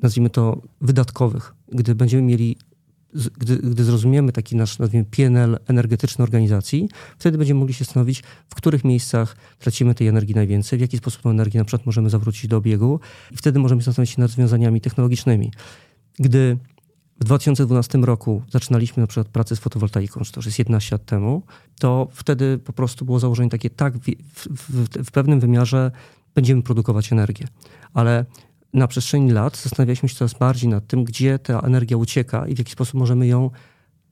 nazwijmy 0.03 0.31
to 0.31 0.63
wydatkowych. 0.81 1.55
Gdy 1.69 1.95
będziemy 1.95 2.23
mieli, 2.23 2.57
gdy, 3.39 3.57
gdy 3.57 3.85
zrozumiemy 3.85 4.33
taki 4.33 4.57
nasz, 4.57 4.79
nazwijmy, 4.79 5.05
PNL 5.05 5.59
energetyczny 5.67 6.23
organizacji, 6.23 6.89
wtedy 7.19 7.39
będziemy 7.39 7.61
mogli 7.61 7.75
się 7.75 7.85
stanowić, 7.85 8.23
w 8.49 8.55
których 8.55 8.85
miejscach 8.85 9.37
tracimy 9.59 9.95
tej 9.95 10.07
energii 10.07 10.35
najwięcej, 10.35 10.79
w 10.79 10.83
jaki 10.83 10.99
sposób 10.99 11.23
tę 11.23 11.29
energię 11.29 11.59
na 11.59 11.65
przykład 11.65 11.87
możemy 11.87 12.11
zawrócić 12.11 12.47
do 12.47 12.57
obiegu 12.57 13.01
i 13.31 13.37
wtedy 13.37 13.59
możemy 13.59 13.83
zastanowić 13.83 14.11
się 14.11 14.21
nad 14.21 14.31
rozwiązaniami 14.31 14.81
technologicznymi. 14.81 15.53
Gdy 16.19 16.59
w 17.21 17.25
2012 17.25 17.99
roku 17.99 18.43
zaczynaliśmy 18.51 19.01
na 19.01 19.07
przykład 19.07 19.29
pracę 19.29 19.57
z 19.57 19.59
fotowoltaiką, 19.59 20.21
czy 20.21 20.33
to 20.33 20.39
już 20.39 20.47
jest 20.47 20.59
11 20.59 20.95
lat 20.95 21.05
temu, 21.05 21.43
to 21.81 22.09
wtedy 22.13 22.59
po 22.59 22.73
prostu 22.73 23.05
było 23.05 23.19
założenie 23.19 23.51
takie, 23.51 23.71
tak, 23.71 23.99
w, 23.99 24.07
w, 24.35 24.89
w 25.05 25.11
pewnym 25.11 25.41
wymiarze 25.41 25.91
będziemy 26.35 26.63
produkować 26.63 27.13
energię. 27.13 27.47
Ale 27.95 28.25
na 28.73 28.87
przestrzeni 28.89 29.31
lat 29.31 29.57
zastanawialiśmy 29.57 30.09
się 30.09 30.15
coraz 30.15 30.35
bardziej 30.35 30.71
nad 30.71 30.87
tym, 30.87 31.05
gdzie 31.05 31.39
ta 31.39 31.61
energia 31.61 31.97
ucieka 31.97 32.47
i 32.47 32.55
w 32.55 32.59
jaki 32.59 32.73
sposób 32.73 32.95
możemy 32.95 33.27
ją 33.27 33.51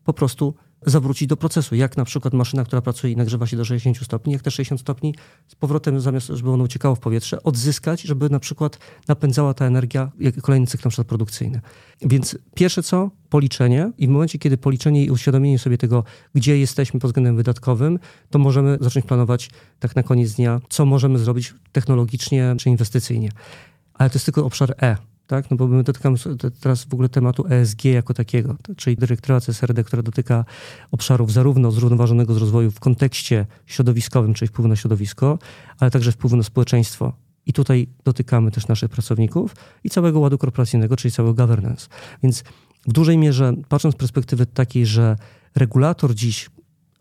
po 0.04 0.12
prostu 0.12 0.54
zawrócić 0.86 1.28
do 1.28 1.36
procesu. 1.36 1.74
Jak 1.74 1.96
na 1.96 2.04
przykład 2.04 2.34
maszyna, 2.34 2.64
która 2.64 2.82
pracuje 2.82 3.12
i 3.12 3.16
nagrzewa 3.16 3.46
się 3.46 3.56
do 3.56 3.64
60 3.64 3.98
stopni, 4.04 4.32
jak 4.32 4.42
te 4.42 4.50
60 4.50 4.80
stopni 4.80 5.14
z 5.48 5.54
powrotem, 5.54 6.00
zamiast 6.00 6.26
żeby 6.26 6.50
ono 6.50 6.64
uciekało 6.64 6.94
w 6.94 7.00
powietrze, 7.00 7.42
odzyskać, 7.42 8.02
żeby 8.02 8.30
na 8.30 8.38
przykład 8.38 8.78
napędzała 9.08 9.54
ta 9.54 9.64
energia 9.64 10.10
kolejny 10.42 10.66
cykl 10.66 10.82
na 10.84 10.90
przykład 10.90 11.06
produkcyjny. 11.06 11.60
Więc 12.02 12.38
pierwsze 12.54 12.82
co? 12.82 13.10
Policzenie 13.28 13.92
i 13.98 14.06
w 14.06 14.10
momencie, 14.10 14.38
kiedy 14.38 14.56
policzenie 14.56 15.04
i 15.04 15.10
uświadomienie 15.10 15.58
sobie 15.58 15.78
tego, 15.78 16.04
gdzie 16.34 16.58
jesteśmy 16.58 17.00
pod 17.00 17.10
względem 17.10 17.36
wydatkowym, 17.36 17.98
to 18.30 18.38
możemy 18.38 18.78
zacząć 18.80 19.06
planować 19.06 19.50
tak 19.80 19.96
na 19.96 20.02
koniec 20.02 20.32
dnia, 20.32 20.60
co 20.68 20.86
możemy 20.86 21.18
zrobić 21.18 21.54
technologicznie 21.72 22.54
czy 22.58 22.70
inwestycyjnie. 22.70 23.30
Ale 23.94 24.10
to 24.10 24.16
jest 24.16 24.24
tylko 24.24 24.44
obszar 24.44 24.74
E 24.82 25.15
tak? 25.26 25.50
No 25.50 25.56
bo 25.56 25.66
my 25.66 25.82
dotykamy 25.82 26.16
teraz 26.60 26.84
w 26.84 26.94
ogóle 26.94 27.08
tematu 27.08 27.44
ESG 27.50 27.84
jako 27.84 28.14
takiego, 28.14 28.56
czyli 28.76 28.96
dyrektywa 28.96 29.40
CSRD, 29.40 29.84
która 29.84 30.02
dotyka 30.02 30.44
obszarów 30.90 31.32
zarówno 31.32 31.70
zrównoważonego 31.70 32.34
z 32.34 32.36
rozwoju 32.36 32.70
w 32.70 32.80
kontekście 32.80 33.46
środowiskowym, 33.66 34.34
czyli 34.34 34.48
wpływu 34.48 34.68
na 34.68 34.76
środowisko, 34.76 35.38
ale 35.78 35.90
także 35.90 36.12
wpływu 36.12 36.36
na 36.36 36.42
społeczeństwo. 36.42 37.12
I 37.46 37.52
tutaj 37.52 37.88
dotykamy 38.04 38.50
też 38.50 38.68
naszych 38.68 38.90
pracowników 38.90 39.56
i 39.84 39.90
całego 39.90 40.20
ładu 40.20 40.38
korporacyjnego, 40.38 40.96
czyli 40.96 41.12
całego 41.12 41.34
governance. 41.34 41.88
Więc 42.22 42.44
w 42.86 42.92
dużej 42.92 43.18
mierze, 43.18 43.52
patrząc 43.68 43.94
z 43.94 43.98
perspektywy 43.98 44.46
takiej, 44.46 44.86
że 44.86 45.16
regulator 45.54 46.14
dziś 46.14 46.50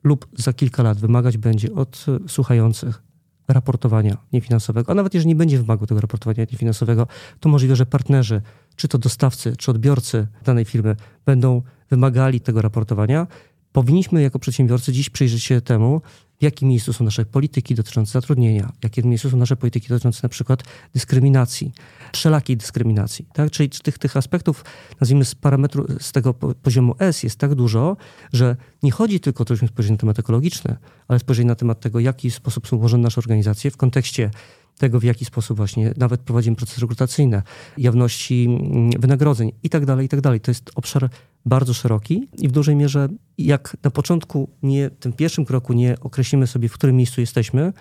lub 0.03 0.27
za 0.33 0.53
kilka 0.53 0.83
lat 0.83 0.99
wymagać 0.99 1.37
będzie 1.37 1.73
od 1.73 2.05
słuchających 2.27 3.04
raportowania 3.47 4.17
niefinansowego, 4.33 4.91
a 4.91 4.95
nawet 4.95 5.13
jeżeli 5.13 5.27
nie 5.27 5.35
będzie 5.35 5.57
wymagał 5.57 5.87
tego 5.87 6.01
raportowania 6.01 6.45
niefinansowego, 6.51 7.07
to 7.39 7.49
możliwe, 7.49 7.75
że 7.75 7.85
partnerzy, 7.85 8.41
czy 8.75 8.87
to 8.87 8.97
dostawcy, 8.97 9.55
czy 9.57 9.71
odbiorcy 9.71 10.27
danej 10.43 10.65
firmy 10.65 10.95
będą 11.25 11.61
wymagali 11.89 12.41
tego 12.41 12.61
raportowania. 12.61 13.27
Powinniśmy 13.71 14.21
jako 14.21 14.39
przedsiębiorcy 14.39 14.91
dziś 14.93 15.09
przyjrzeć 15.09 15.43
się 15.43 15.61
temu, 15.61 16.01
w 16.39 16.43
jakim 16.43 16.69
miejscu 16.69 16.93
są 16.93 17.03
nasze 17.03 17.25
polityki 17.25 17.75
dotyczące 17.75 18.11
zatrudnienia, 18.11 18.71
w 18.79 18.83
jakim 18.83 19.05
miejscu 19.05 19.29
są 19.29 19.37
nasze 19.37 19.55
polityki 19.55 19.87
dotyczące 19.87 20.19
na 20.23 20.29
przykład 20.29 20.63
dyskryminacji, 20.93 21.71
wszelakiej 22.13 22.57
dyskryminacji. 22.57 23.27
Tak? 23.33 23.51
Czyli 23.51 23.69
tych, 23.69 23.97
tych 23.97 24.17
aspektów, 24.17 24.65
nazwijmy 25.01 25.25
z 25.25 25.35
parametru, 25.35 25.85
z 25.99 26.11
tego 26.11 26.33
poziomu 26.33 26.95
S 26.99 27.23
jest 27.23 27.39
tak 27.39 27.55
dużo, 27.55 27.97
że 28.33 28.55
nie 28.83 28.91
chodzi 28.91 29.19
tylko 29.19 29.41
o 29.41 29.45
to, 29.45 29.55
żebyśmy 29.55 29.67
spojrzeli 29.67 29.93
na 29.93 29.97
temat 29.97 30.19
ekologiczny, 30.19 30.77
ale 31.07 31.19
spojrzeli 31.19 31.47
na 31.47 31.55
temat 31.55 31.79
tego, 31.79 31.99
w 31.99 32.01
jaki 32.01 32.31
sposób 32.31 32.67
są 32.67 32.77
ułożone 32.77 33.03
nasze 33.03 33.21
organizacje 33.21 33.71
w 33.71 33.77
kontekście 33.77 34.31
tego, 34.77 34.99
w 34.99 35.03
jaki 35.03 35.25
sposób 35.25 35.57
właśnie 35.57 35.93
nawet 35.97 36.21
prowadzimy 36.21 36.55
procesy 36.55 36.81
rekrutacyjne, 36.81 37.43
jawności 37.77 38.45
mm, 38.45 38.91
wynagrodzeń 38.99 39.51
i 39.63 39.69
tak 39.69 39.85
dalej, 39.85 40.05
i 40.05 40.09
tak. 40.09 40.21
To 40.21 40.51
jest 40.51 40.71
obszar 40.75 41.09
bardzo 41.45 41.73
szeroki 41.73 42.27
i 42.37 42.47
w 42.47 42.51
dużej 42.51 42.75
mierze, 42.75 43.09
jak 43.37 43.77
na 43.83 43.91
początku, 43.91 44.49
nie, 44.63 44.89
tym 44.89 45.13
pierwszym 45.13 45.45
kroku 45.45 45.73
nie 45.73 45.95
określimy 45.99 46.47
sobie, 46.47 46.69
w 46.69 46.73
którym 46.73 46.95
miejscu 46.95 47.21
jesteśmy, 47.21 47.73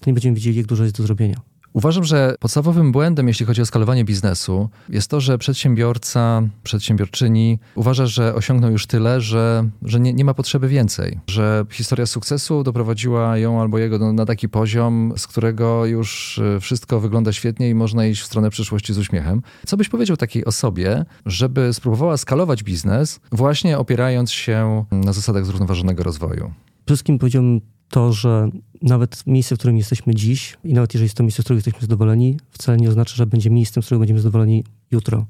to 0.00 0.10
nie 0.10 0.14
będziemy 0.14 0.34
wiedzieli, 0.34 0.56
jak 0.56 0.66
dużo 0.66 0.84
jest 0.84 0.96
do 0.96 1.02
zrobienia. 1.02 1.40
Uważam, 1.72 2.04
że 2.04 2.34
podstawowym 2.40 2.92
błędem, 2.92 3.28
jeśli 3.28 3.46
chodzi 3.46 3.62
o 3.62 3.66
skalowanie 3.66 4.04
biznesu, 4.04 4.68
jest 4.88 5.10
to, 5.10 5.20
że 5.20 5.38
przedsiębiorca, 5.38 6.42
przedsiębiorczyni 6.62 7.58
uważa, 7.74 8.06
że 8.06 8.34
osiągnął 8.34 8.70
już 8.70 8.86
tyle, 8.86 9.20
że, 9.20 9.68
że 9.82 10.00
nie, 10.00 10.12
nie 10.12 10.24
ma 10.24 10.34
potrzeby 10.34 10.68
więcej. 10.68 11.20
Że 11.26 11.66
historia 11.70 12.06
sukcesu 12.06 12.62
doprowadziła 12.62 13.38
ją 13.38 13.60
albo 13.60 13.78
jego 13.78 14.12
na 14.12 14.26
taki 14.26 14.48
poziom, 14.48 15.12
z 15.16 15.26
którego 15.26 15.86
już 15.86 16.38
e, 16.38 16.60
wszystko 16.60 17.00
wygląda 17.00 17.32
świetnie 17.32 17.70
i 17.70 17.74
można 17.74 18.06
iść 18.06 18.22
w 18.22 18.26
stronę 18.26 18.50
przyszłości 18.50 18.94
z 18.94 18.98
uśmiechem. 18.98 19.42
Co 19.66 19.76
byś 19.76 19.88
powiedział 19.88 20.16
takiej 20.16 20.44
osobie, 20.44 21.04
żeby 21.26 21.72
spróbowała 21.72 22.16
skalować 22.16 22.62
biznes, 22.62 23.20
właśnie 23.32 23.78
opierając 23.78 24.32
się 24.32 24.84
na 24.90 25.12
zasadach 25.12 25.46
zrównoważonego 25.46 26.02
rozwoju? 26.02 26.52
Wszystkim 26.86 27.18
powiedziałbym 27.18 27.60
to, 27.90 28.12
że 28.12 28.50
nawet 28.82 29.26
miejsce, 29.26 29.54
w 29.54 29.58
którym 29.58 29.76
jesteśmy 29.76 30.14
dziś 30.14 30.56
i 30.64 30.74
nawet 30.74 30.94
jeżeli 30.94 31.04
jest 31.04 31.16
to 31.16 31.22
miejsce, 31.22 31.42
w 31.42 31.44
którym 31.44 31.58
jesteśmy 31.58 31.80
zadowoleni, 31.80 32.36
wcale 32.50 32.78
nie 32.78 32.88
oznacza, 32.88 33.16
że 33.16 33.26
będzie 33.26 33.50
miejscem, 33.50 33.82
z 33.82 33.86
którego 33.86 34.00
będziemy 34.00 34.20
zadowoleni 34.20 34.64
jutro. 34.90 35.26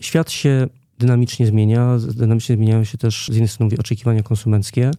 Świat 0.00 0.30
się 0.30 0.66
dynamicznie 0.98 1.46
zmienia, 1.46 1.98
dynamicznie 2.14 2.56
zmieniają 2.56 2.84
się 2.84 2.98
też 2.98 3.26
z 3.26 3.28
jednej 3.28 3.48
strony 3.48 3.76
oczekiwania 3.78 4.22
konsumenckie 4.22 4.90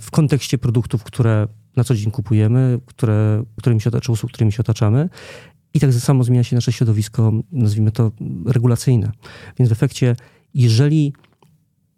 w 0.00 0.10
kontekście 0.10 0.58
produktów, 0.58 1.04
które 1.04 1.48
na 1.76 1.84
co 1.84 1.94
dzień 1.94 2.10
kupujemy, 2.10 2.80
które, 2.86 3.44
którymi 3.56 3.80
się 3.80 3.90
otacza, 3.90 4.12
usług, 4.12 4.32
którymi 4.32 4.52
się 4.52 4.60
otaczamy. 4.60 5.08
I 5.74 5.80
tak 5.80 5.94
samo 5.94 6.24
zmienia 6.24 6.44
się 6.44 6.56
nasze 6.56 6.72
środowisko, 6.72 7.32
nazwijmy 7.52 7.92
to 7.92 8.12
regulacyjne. 8.46 9.12
Więc 9.58 9.68
w 9.68 9.72
efekcie, 9.72 10.16
jeżeli 10.54 11.12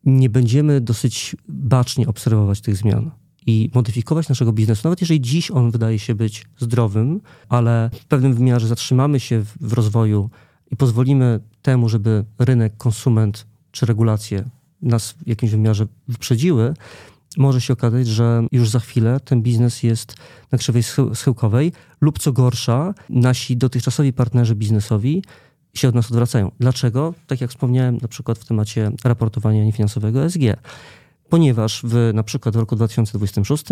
nie 0.04 0.30
będziemy 0.30 0.80
dosyć 0.80 1.36
bacznie 1.48 2.06
obserwować 2.06 2.60
tych 2.60 2.76
zmian, 2.76 3.10
i 3.48 3.70
modyfikować 3.74 4.28
naszego 4.28 4.52
biznesu, 4.52 4.80
nawet 4.84 5.00
jeżeli 5.00 5.20
dziś 5.20 5.50
on 5.50 5.70
wydaje 5.70 5.98
się 5.98 6.14
być 6.14 6.44
zdrowym, 6.58 7.20
ale 7.48 7.90
w 7.94 8.04
pewnym 8.04 8.34
wymiarze 8.34 8.68
zatrzymamy 8.68 9.20
się 9.20 9.40
w, 9.40 9.56
w 9.60 9.72
rozwoju 9.72 10.30
i 10.70 10.76
pozwolimy 10.76 11.40
temu, 11.62 11.88
żeby 11.88 12.24
rynek, 12.38 12.76
konsument 12.76 13.46
czy 13.70 13.86
regulacje 13.86 14.44
nas 14.82 15.12
w 15.12 15.26
jakimś 15.26 15.52
wymiarze 15.52 15.86
wyprzedziły, 16.08 16.74
może 17.36 17.60
się 17.60 17.72
okazać, 17.72 18.06
że 18.06 18.42
już 18.52 18.68
za 18.68 18.80
chwilę 18.80 19.20
ten 19.20 19.42
biznes 19.42 19.82
jest 19.82 20.14
na 20.52 20.58
krzywej 20.58 20.82
schyłkowej 21.14 21.72
lub 22.00 22.18
co 22.18 22.32
gorsza, 22.32 22.94
nasi 23.10 23.56
dotychczasowi 23.56 24.12
partnerzy 24.12 24.54
biznesowi 24.54 25.22
się 25.74 25.88
od 25.88 25.94
nas 25.94 26.10
odwracają. 26.10 26.50
Dlaczego? 26.60 27.14
Tak 27.26 27.40
jak 27.40 27.50
wspomniałem 27.50 27.98
na 28.02 28.08
przykład 28.08 28.38
w 28.38 28.44
temacie 28.44 28.90
raportowania 29.04 29.64
niefinansowego 29.64 30.30
SG 30.30 30.56
ponieważ 31.28 31.82
w, 31.84 32.10
na 32.14 32.22
przykład 32.22 32.54
w 32.54 32.58
roku 32.58 32.76
2026 32.76 33.64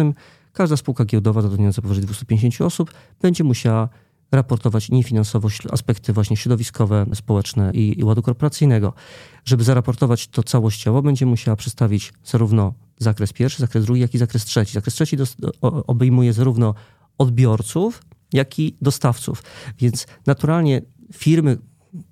każda 0.53 0.77
spółka 0.77 1.05
giełdowa 1.05 1.43
zatrudniająca 1.43 1.83
powyżej 1.83 2.05
250 2.05 2.61
osób 2.61 2.95
będzie 3.23 3.45
musiała 3.45 3.89
raportować 4.33 4.91
niefinansowo 4.91 5.49
aspekty 5.71 6.13
właśnie 6.13 6.37
środowiskowe, 6.37 7.07
społeczne 7.15 7.71
i, 7.75 8.01
i 8.01 8.05
ładu 8.05 8.23
korporacyjnego. 8.23 8.93
Żeby 9.45 9.65
zaraportować 9.65 10.29
to 10.29 10.43
całościowo, 10.43 11.03
będzie 11.03 11.27
musiała 11.27 11.57
przedstawić 11.57 12.13
zarówno 12.25 12.75
zakres 12.99 13.33
pierwszy, 13.33 13.61
zakres 13.61 13.85
drugi, 13.85 14.01
jak 14.01 14.15
i 14.15 14.19
zakres 14.19 14.45
trzeci. 14.45 14.73
Zakres 14.73 14.95
trzeci 14.95 15.17
obejmuje 15.63 16.33
zarówno 16.33 16.75
odbiorców, 17.19 18.03
jak 18.33 18.59
i 18.59 18.77
dostawców. 18.83 19.43
Więc 19.79 20.07
naturalnie 20.27 20.83
firmy, 21.15 21.59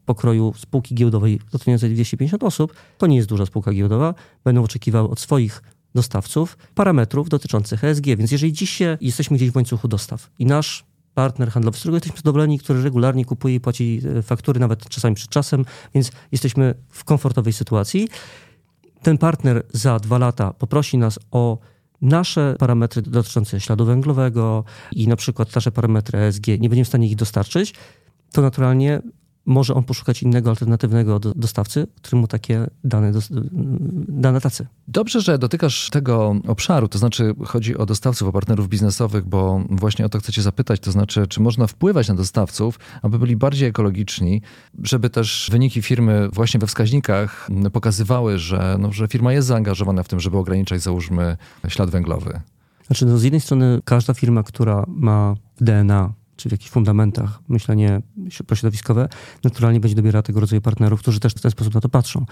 pokroju 0.05 0.55
spółki 0.57 0.95
giełdowej 0.95 1.41
zatrudniającej 1.53 1.91
250 1.91 2.43
osób, 2.45 2.75
to 2.99 3.07
nie 3.07 3.17
jest 3.17 3.29
duża 3.29 3.47
spółka 3.47 3.73
giełdowa, 3.73 4.15
będą 4.45 4.63
oczekiwały 4.63 5.09
od 5.09 5.21
swoich 5.21 5.63
dostawców 5.95 6.59
parametrów 6.75 7.29
dotyczących 7.29 7.85
ESG. 7.85 8.07
Więc 8.07 8.33
jeżeli 8.33 8.53
dziś 8.53 8.71
się 8.71 8.99
jesteśmy 9.01 9.37
gdzieś 9.37 9.51
w 9.51 9.57
łańcuchu 9.57 9.89
dostaw 9.89 10.31
i 10.39 10.47
nasz 10.47 10.85
partner 11.15 11.51
handlowy, 11.51 11.77
z 11.77 11.81
którego 11.81 11.97
jesteśmy 11.97 12.17
zadowoleni, 12.17 12.59
który 12.59 12.83
regularnie 12.83 13.25
kupuje 13.25 13.55
i 13.55 13.61
płaci 13.61 14.01
e, 14.19 14.23
faktury, 14.23 14.61
nawet 14.61 14.89
czasami 14.89 15.15
przed 15.15 15.31
czasem, 15.31 15.65
więc 15.95 16.13
jesteśmy 16.33 16.75
w 16.89 17.05
komfortowej 17.05 17.53
sytuacji. 17.53 18.09
Ten 19.03 19.19
partner 19.19 19.63
za 19.73 19.99
dwa 19.99 20.19
lata 20.19 20.53
poprosi 20.53 20.99
nas 20.99 21.19
o 21.31 21.59
nasze 22.01 22.57
parametry 22.59 23.03
dotyczące 23.03 23.61
śladu 23.61 23.85
węglowego 23.85 24.65
i 24.93 25.09
na 25.09 25.17
przykład 25.17 25.55
nasze 25.55 25.73
parametry 25.73 26.19
ESG, 26.19 26.47
nie 26.47 26.69
będziemy 26.69 26.85
w 26.85 26.89
stanie 26.89 27.09
ich 27.09 27.17
dostarczyć, 27.17 27.75
to 28.33 28.43
naturalnie 28.43 29.03
może 29.47 29.75
on 29.75 29.85
poszukać 29.85 30.23
innego, 30.23 30.51
alternatywnego 30.51 31.19
dostawcy, 31.21 31.87
który 31.97 32.21
mu 32.21 32.27
takie 32.27 32.67
dane 32.85 33.13
da 34.09 34.33
na 34.33 34.41
tacy. 34.41 34.67
Dobrze, 34.89 35.21
że 35.21 35.39
dotykasz 35.39 35.91
tego 35.91 36.37
obszaru, 36.49 36.89
to 36.89 36.99
znaczy 36.99 37.35
chodzi 37.45 37.77
o 37.77 37.87
dostawców, 37.87 38.29
o 38.29 38.33
partnerów 38.33 38.69
biznesowych, 38.69 39.25
bo 39.25 39.65
właśnie 39.71 40.07
o 40.07 40.09
to 40.09 40.19
chcecie 40.19 40.43
zapytać, 40.43 40.81
to 40.81 40.93
znaczy 40.93 41.27
czy 41.27 41.43
można 41.43 41.67
wpływać 41.67 42.09
na 42.09 42.15
dostawców, 42.15 42.79
aby 43.03 43.19
byli 43.19 43.37
bardziej 43.37 43.69
ekologiczni, 43.69 44.43
żeby 44.83 45.11
też 45.11 45.49
wyniki 45.53 45.83
firmy 45.83 46.29
właśnie 46.33 46.61
we 46.61 46.67
wskaźnikach 46.67 47.49
pokazywały, 47.73 48.39
że, 48.39 48.77
no, 48.79 48.93
że 48.93 49.09
firma 49.09 49.33
jest 49.33 49.49
zaangażowana 49.49 50.03
w 50.03 50.09
tym, 50.09 50.21
żeby 50.21 50.39
ograniczać, 50.39 50.83
załóżmy, 50.83 51.37
ślad 51.69 51.91
węglowy. 51.91 52.41
Znaczy, 52.87 53.07
no 53.07 53.19
z 53.19 53.23
jednej 53.23 53.41
strony 53.41 53.81
każda 53.85 54.15
firma, 54.15 54.43
która 54.43 54.85
ma 54.89 55.35
DNA 55.61 56.13
czy 56.37 56.49
w 56.49 56.53
jakichś 56.53 56.71
fundamentach 56.71 57.41
myślenie 57.49 58.03
prośrodowiskowe, 58.47 59.09
naturalnie 59.45 59.81
będzie 59.81 59.97
dobierała 59.97 60.23
tego 60.23 60.41
rodzaju 60.41 60.63
partnerów, 60.63 61.01
którzy 61.01 61.21
też 61.21 61.33
w 61.33 61.41
ten 61.41 61.51
sposób 61.51 61.75
na 61.75 61.81
to 61.81 61.89
patrzą. 61.89 62.27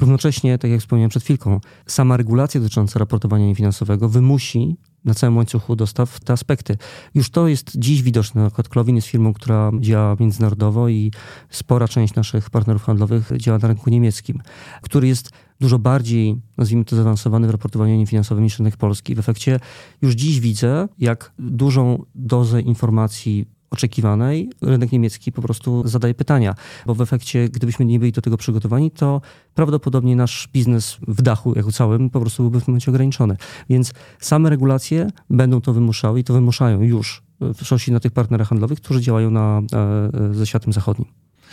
Równocześnie, 0.00 0.58
tak 0.58 0.70
jak 0.70 0.80
wspomniałem 0.80 1.10
przed 1.10 1.22
chwilką, 1.22 1.60
sama 1.86 2.16
regulacja 2.16 2.60
dotycząca 2.60 2.98
raportowania 2.98 3.46
niefinansowego 3.46 4.08
wymusi 4.08 4.76
na 5.06 5.14
całym 5.14 5.36
łańcuchu 5.36 5.76
dostaw 5.76 6.20
te 6.20 6.32
aspekty. 6.32 6.76
Już 7.14 7.30
to 7.30 7.48
jest 7.48 7.78
dziś 7.78 8.02
widoczne. 8.02 8.42
Na 8.42 8.48
przykład 8.48 8.68
Klowin 8.68 8.96
jest 8.96 9.08
firmą, 9.08 9.32
która 9.32 9.70
działa 9.80 10.16
międzynarodowo 10.20 10.88
i 10.88 11.12
spora 11.50 11.88
część 11.88 12.14
naszych 12.14 12.50
partnerów 12.50 12.84
handlowych 12.84 13.32
działa 13.36 13.58
na 13.58 13.68
rynku 13.68 13.90
niemieckim, 13.90 14.42
który 14.82 15.08
jest 15.08 15.30
dużo 15.60 15.78
bardziej, 15.78 16.40
nazwijmy 16.56 16.84
to, 16.84 16.96
zaawansowany 16.96 17.46
w 17.46 17.50
raportowaniu 17.50 17.96
niefinansowym 17.96 18.44
niż 18.44 18.58
rynek 18.58 18.76
polski. 18.76 19.14
W 19.14 19.18
efekcie 19.18 19.60
już 20.02 20.14
dziś 20.14 20.40
widzę, 20.40 20.88
jak 20.98 21.32
dużą 21.38 22.04
dozę 22.14 22.60
informacji 22.60 23.55
oczekiwanej, 23.70 24.50
rynek 24.62 24.92
niemiecki 24.92 25.32
po 25.32 25.42
prostu 25.42 25.88
zadaje 25.88 26.14
pytania, 26.14 26.54
bo 26.86 26.94
w 26.94 27.00
efekcie, 27.00 27.48
gdybyśmy 27.48 27.84
nie 27.84 27.98
byli 27.98 28.12
do 28.12 28.22
tego 28.22 28.36
przygotowani, 28.36 28.90
to 28.90 29.20
prawdopodobnie 29.54 30.16
nasz 30.16 30.48
biznes 30.52 30.96
w 31.08 31.22
dachu 31.22 31.52
jako 31.56 31.72
całym 31.72 32.10
po 32.10 32.20
prostu 32.20 32.42
byłby 32.42 32.60
w 32.60 32.64
tym 32.64 32.72
momencie 32.72 32.90
ograniczony. 32.90 33.36
Więc 33.70 33.92
same 34.20 34.50
regulacje 34.50 35.10
będą 35.30 35.60
to 35.60 35.72
wymuszały 35.72 36.20
i 36.20 36.24
to 36.24 36.32
wymuszają 36.34 36.82
już 36.82 37.22
w 37.40 37.54
przyszłości 37.54 37.92
na 37.92 38.00
tych 38.00 38.12
partnerach 38.12 38.48
handlowych, 38.48 38.80
którzy 38.80 39.00
działają 39.00 39.30
na, 39.30 39.62
e, 39.72 40.34
ze 40.34 40.46
światem 40.46 40.72
zachodnim. 40.72 41.08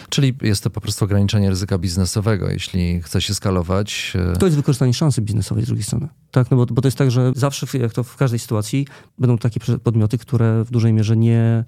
Czyli 0.09 0.33
jest 0.41 0.63
to 0.63 0.69
po 0.69 0.81
prostu 0.81 1.05
ograniczenie 1.05 1.49
ryzyka 1.49 1.77
biznesowego, 1.77 2.49
jeśli 2.49 3.01
chce 3.01 3.21
się 3.21 3.33
skalować. 3.33 4.13
E, 4.33 4.37
to 4.37 4.45
jest 4.45 4.57
wykorzystanie 4.57 4.93
szansy 4.93 5.21
biznesowej 5.21 5.63
z 5.63 5.67
drugiej 5.67 5.83
strony. 5.83 6.07
Tak, 6.31 6.51
no 6.51 6.57
bo, 6.57 6.65
bo 6.65 6.81
to 6.81 6.87
jest 6.87 6.97
tak, 6.97 7.11
że 7.11 7.31
zawsze, 7.35 7.77
jak 7.77 7.93
to 7.93 8.03
w 8.03 8.15
każdej 8.15 8.39
sytuacji, 8.39 8.87
będą 9.19 9.37
takie 9.37 9.59
podmioty, 9.83 10.17
które 10.17 10.63
w 10.63 10.71
dużej 10.71 10.93
mierze 10.93 11.17
nie 11.17 11.63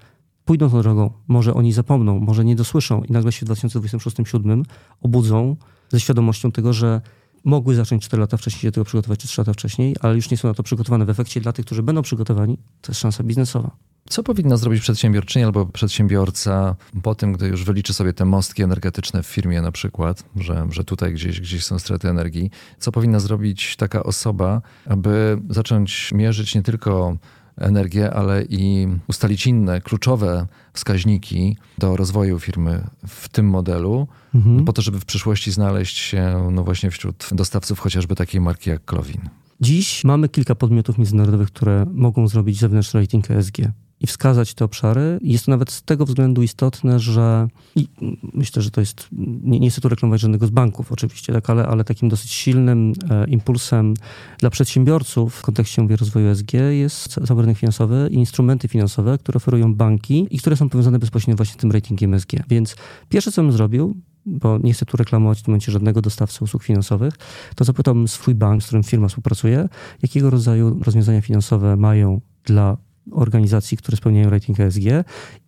pójdą 0.46 0.70
tą 0.70 0.82
drogą. 0.82 1.10
Może 1.28 1.54
oni 1.54 1.72
zapomną, 1.72 2.20
może 2.20 2.44
nie 2.44 2.56
dosłyszą 2.56 3.02
i 3.02 3.12
nagle 3.12 3.32
się 3.32 3.46
w 3.46 3.48
2026-2027 3.48 4.62
obudzą 5.00 5.56
ze 5.88 6.00
świadomością 6.00 6.52
tego, 6.52 6.72
że 6.72 7.00
mogły 7.44 7.74
zacząć 7.74 8.04
4 8.04 8.20
lata 8.20 8.36
wcześniej 8.36 8.60
się 8.60 8.72
tego 8.72 8.84
przygotować, 8.84 9.20
czy 9.20 9.28
3 9.28 9.40
lata 9.40 9.52
wcześniej, 9.52 9.96
ale 10.00 10.14
już 10.14 10.30
nie 10.30 10.36
są 10.36 10.48
na 10.48 10.54
to 10.54 10.62
przygotowane. 10.62 11.04
W 11.04 11.10
efekcie 11.10 11.40
dla 11.40 11.52
tych, 11.52 11.64
którzy 11.64 11.82
będą 11.82 12.02
przygotowani, 12.02 12.58
to 12.80 12.92
jest 12.92 13.00
szansa 13.00 13.24
biznesowa. 13.24 13.76
Co 14.08 14.22
powinna 14.22 14.56
zrobić 14.56 14.80
przedsiębiorczyni 14.80 15.44
albo 15.44 15.66
przedsiębiorca 15.66 16.76
po 17.02 17.14
tym, 17.14 17.32
gdy 17.32 17.48
już 17.48 17.64
wyliczy 17.64 17.94
sobie 17.94 18.12
te 18.12 18.24
mostki 18.24 18.62
energetyczne 18.62 19.22
w 19.22 19.26
firmie 19.26 19.62
na 19.62 19.72
przykład, 19.72 20.24
że, 20.36 20.66
że 20.70 20.84
tutaj 20.84 21.14
gdzieś, 21.14 21.40
gdzieś 21.40 21.64
są 21.64 21.78
straty 21.78 22.08
energii? 22.08 22.50
Co 22.78 22.92
powinna 22.92 23.20
zrobić 23.20 23.76
taka 23.76 24.02
osoba, 24.02 24.62
aby 24.86 25.38
zacząć 25.50 26.12
mierzyć 26.12 26.54
nie 26.54 26.62
tylko 26.62 27.16
energię, 27.56 28.10
ale 28.10 28.44
i 28.48 28.88
ustalić 29.08 29.46
inne 29.46 29.80
kluczowe 29.80 30.46
wskaźniki 30.72 31.56
do 31.78 31.96
rozwoju 31.96 32.40
firmy 32.40 32.84
w 33.06 33.28
tym 33.28 33.48
modelu, 33.48 34.08
mhm. 34.34 34.64
po 34.64 34.72
to, 34.72 34.82
żeby 34.82 35.00
w 35.00 35.04
przyszłości 35.04 35.52
znaleźć 35.52 35.98
się 35.98 36.48
no 36.52 36.64
właśnie 36.64 36.90
wśród 36.90 37.28
dostawców 37.32 37.78
chociażby 37.78 38.14
takiej 38.14 38.40
marki 38.40 38.70
jak 38.70 38.84
Klowin. 38.84 39.20
Dziś 39.60 40.04
mamy 40.04 40.28
kilka 40.28 40.54
podmiotów 40.54 40.98
międzynarodowych, 40.98 41.48
które 41.48 41.86
mogą 41.92 42.28
zrobić 42.28 42.58
zewnętrzny 42.58 43.00
rating 43.00 43.30
ESG 43.30 43.56
i 44.00 44.06
wskazać 44.06 44.54
te 44.54 44.64
obszary. 44.64 45.18
Jest 45.22 45.44
to 45.44 45.50
nawet 45.50 45.70
z 45.70 45.82
tego 45.82 46.06
względu 46.06 46.42
istotne, 46.42 47.00
że 47.00 47.48
i 47.76 47.88
myślę, 48.34 48.62
że 48.62 48.70
to 48.70 48.80
jest, 48.80 49.08
nie, 49.42 49.60
nie 49.60 49.70
chcę 49.70 49.80
tu 49.80 49.88
reklamować 49.88 50.20
żadnego 50.20 50.46
z 50.46 50.50
banków 50.50 50.92
oczywiście, 50.92 51.32
tak, 51.32 51.50
ale, 51.50 51.66
ale 51.66 51.84
takim 51.84 52.08
dosyć 52.08 52.30
silnym 52.30 52.92
e, 53.10 53.24
impulsem 53.28 53.94
dla 54.38 54.50
przedsiębiorców 54.50 55.34
w 55.34 55.42
kontekście 55.42 55.82
mówię, 55.82 55.96
rozwoju 55.96 56.34
SG 56.34 56.52
jest 56.70 57.26
cały 57.26 57.42
rynek 57.42 57.58
finansowy 57.58 58.08
i 58.10 58.14
instrumenty 58.14 58.68
finansowe, 58.68 59.18
które 59.18 59.36
oferują 59.36 59.74
banki 59.74 60.26
i 60.30 60.38
które 60.38 60.56
są 60.56 60.68
powiązane 60.68 60.98
bezpośrednio 60.98 61.36
właśnie 61.36 61.54
z 61.54 61.56
tym 61.56 61.72
ratingiem 61.72 62.20
SG. 62.20 62.32
Więc 62.48 62.76
pierwsze, 63.08 63.32
co 63.32 63.42
bym 63.42 63.52
zrobił, 63.52 63.96
bo 64.26 64.58
nie 64.58 64.72
chcę 64.72 64.86
tu 64.86 64.96
reklamować 64.96 65.38
w 65.38 65.42
tym 65.42 65.52
momencie 65.52 65.72
żadnego 65.72 66.02
dostawcy 66.02 66.44
usług 66.44 66.62
finansowych, 66.62 67.14
to 67.54 67.64
zapytam 67.64 68.08
swój 68.08 68.34
bank, 68.34 68.62
z 68.62 68.66
którym 68.66 68.82
firma 68.82 69.08
współpracuje, 69.08 69.68
jakiego 70.02 70.30
rodzaju 70.30 70.80
rozwiązania 70.84 71.20
finansowe 71.20 71.76
mają 71.76 72.20
dla 72.44 72.76
organizacji, 73.10 73.76
które 73.76 73.96
spełniają 73.96 74.30
rating 74.30 74.60
ESG 74.60 74.82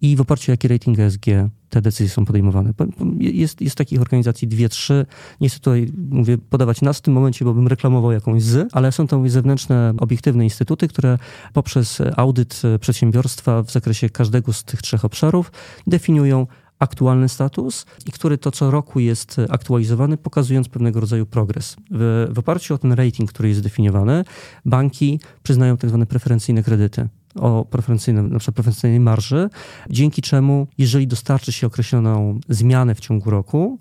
i 0.00 0.16
w 0.16 0.20
oparciu 0.20 0.50
o 0.50 0.52
jaki 0.52 0.68
rating 0.68 0.98
ESG 0.98 1.24
te 1.68 1.82
decyzje 1.82 2.08
są 2.08 2.24
podejmowane. 2.24 2.72
Jest, 3.18 3.60
jest 3.60 3.76
takich 3.76 4.00
organizacji 4.00 4.48
dwie, 4.48 4.68
trzy. 4.68 5.06
Nie 5.40 5.48
chcę 5.48 5.58
tutaj 5.58 5.92
mówię, 6.10 6.38
podawać 6.38 6.82
nas 6.82 6.98
w 6.98 7.00
tym 7.00 7.14
momencie, 7.14 7.44
bo 7.44 7.54
bym 7.54 7.66
reklamował 7.66 8.12
jakąś 8.12 8.42
z, 8.42 8.68
ale 8.72 8.92
są 8.92 9.06
to 9.06 9.28
zewnętrzne, 9.28 9.94
obiektywne 9.98 10.44
instytuty, 10.44 10.88
które 10.88 11.18
poprzez 11.52 11.98
audyt 12.16 12.62
przedsiębiorstwa 12.80 13.62
w 13.62 13.70
zakresie 13.70 14.10
każdego 14.10 14.52
z 14.52 14.64
tych 14.64 14.82
trzech 14.82 15.04
obszarów 15.04 15.52
definiują 15.86 16.46
aktualny 16.78 17.28
status 17.28 17.86
i 18.06 18.12
który 18.12 18.38
to 18.38 18.50
co 18.50 18.70
roku 18.70 19.00
jest 19.00 19.36
aktualizowany, 19.48 20.16
pokazując 20.16 20.68
pewnego 20.68 21.00
rodzaju 21.00 21.26
progres. 21.26 21.76
W, 21.90 22.28
w 22.30 22.38
oparciu 22.38 22.74
o 22.74 22.78
ten 22.78 22.92
rating, 22.92 23.32
który 23.32 23.48
jest 23.48 23.60
zdefiniowany, 23.60 24.24
banki 24.64 25.20
przyznają 25.42 25.76
tak 25.76 25.90
zwane 25.90 26.06
preferencyjne 26.06 26.62
kredyty 26.62 27.08
o 27.40 27.64
preferencyjnym, 27.64 28.32
na 28.32 28.38
przykład 28.38 28.54
preferencyjnej 28.54 29.00
marży, 29.00 29.48
dzięki 29.90 30.22
czemu, 30.22 30.66
jeżeli 30.78 31.06
dostarczy 31.06 31.52
się 31.52 31.66
określoną 31.66 32.40
zmianę 32.48 32.94
w 32.94 33.00
ciągu 33.00 33.30
roku, 33.30 33.78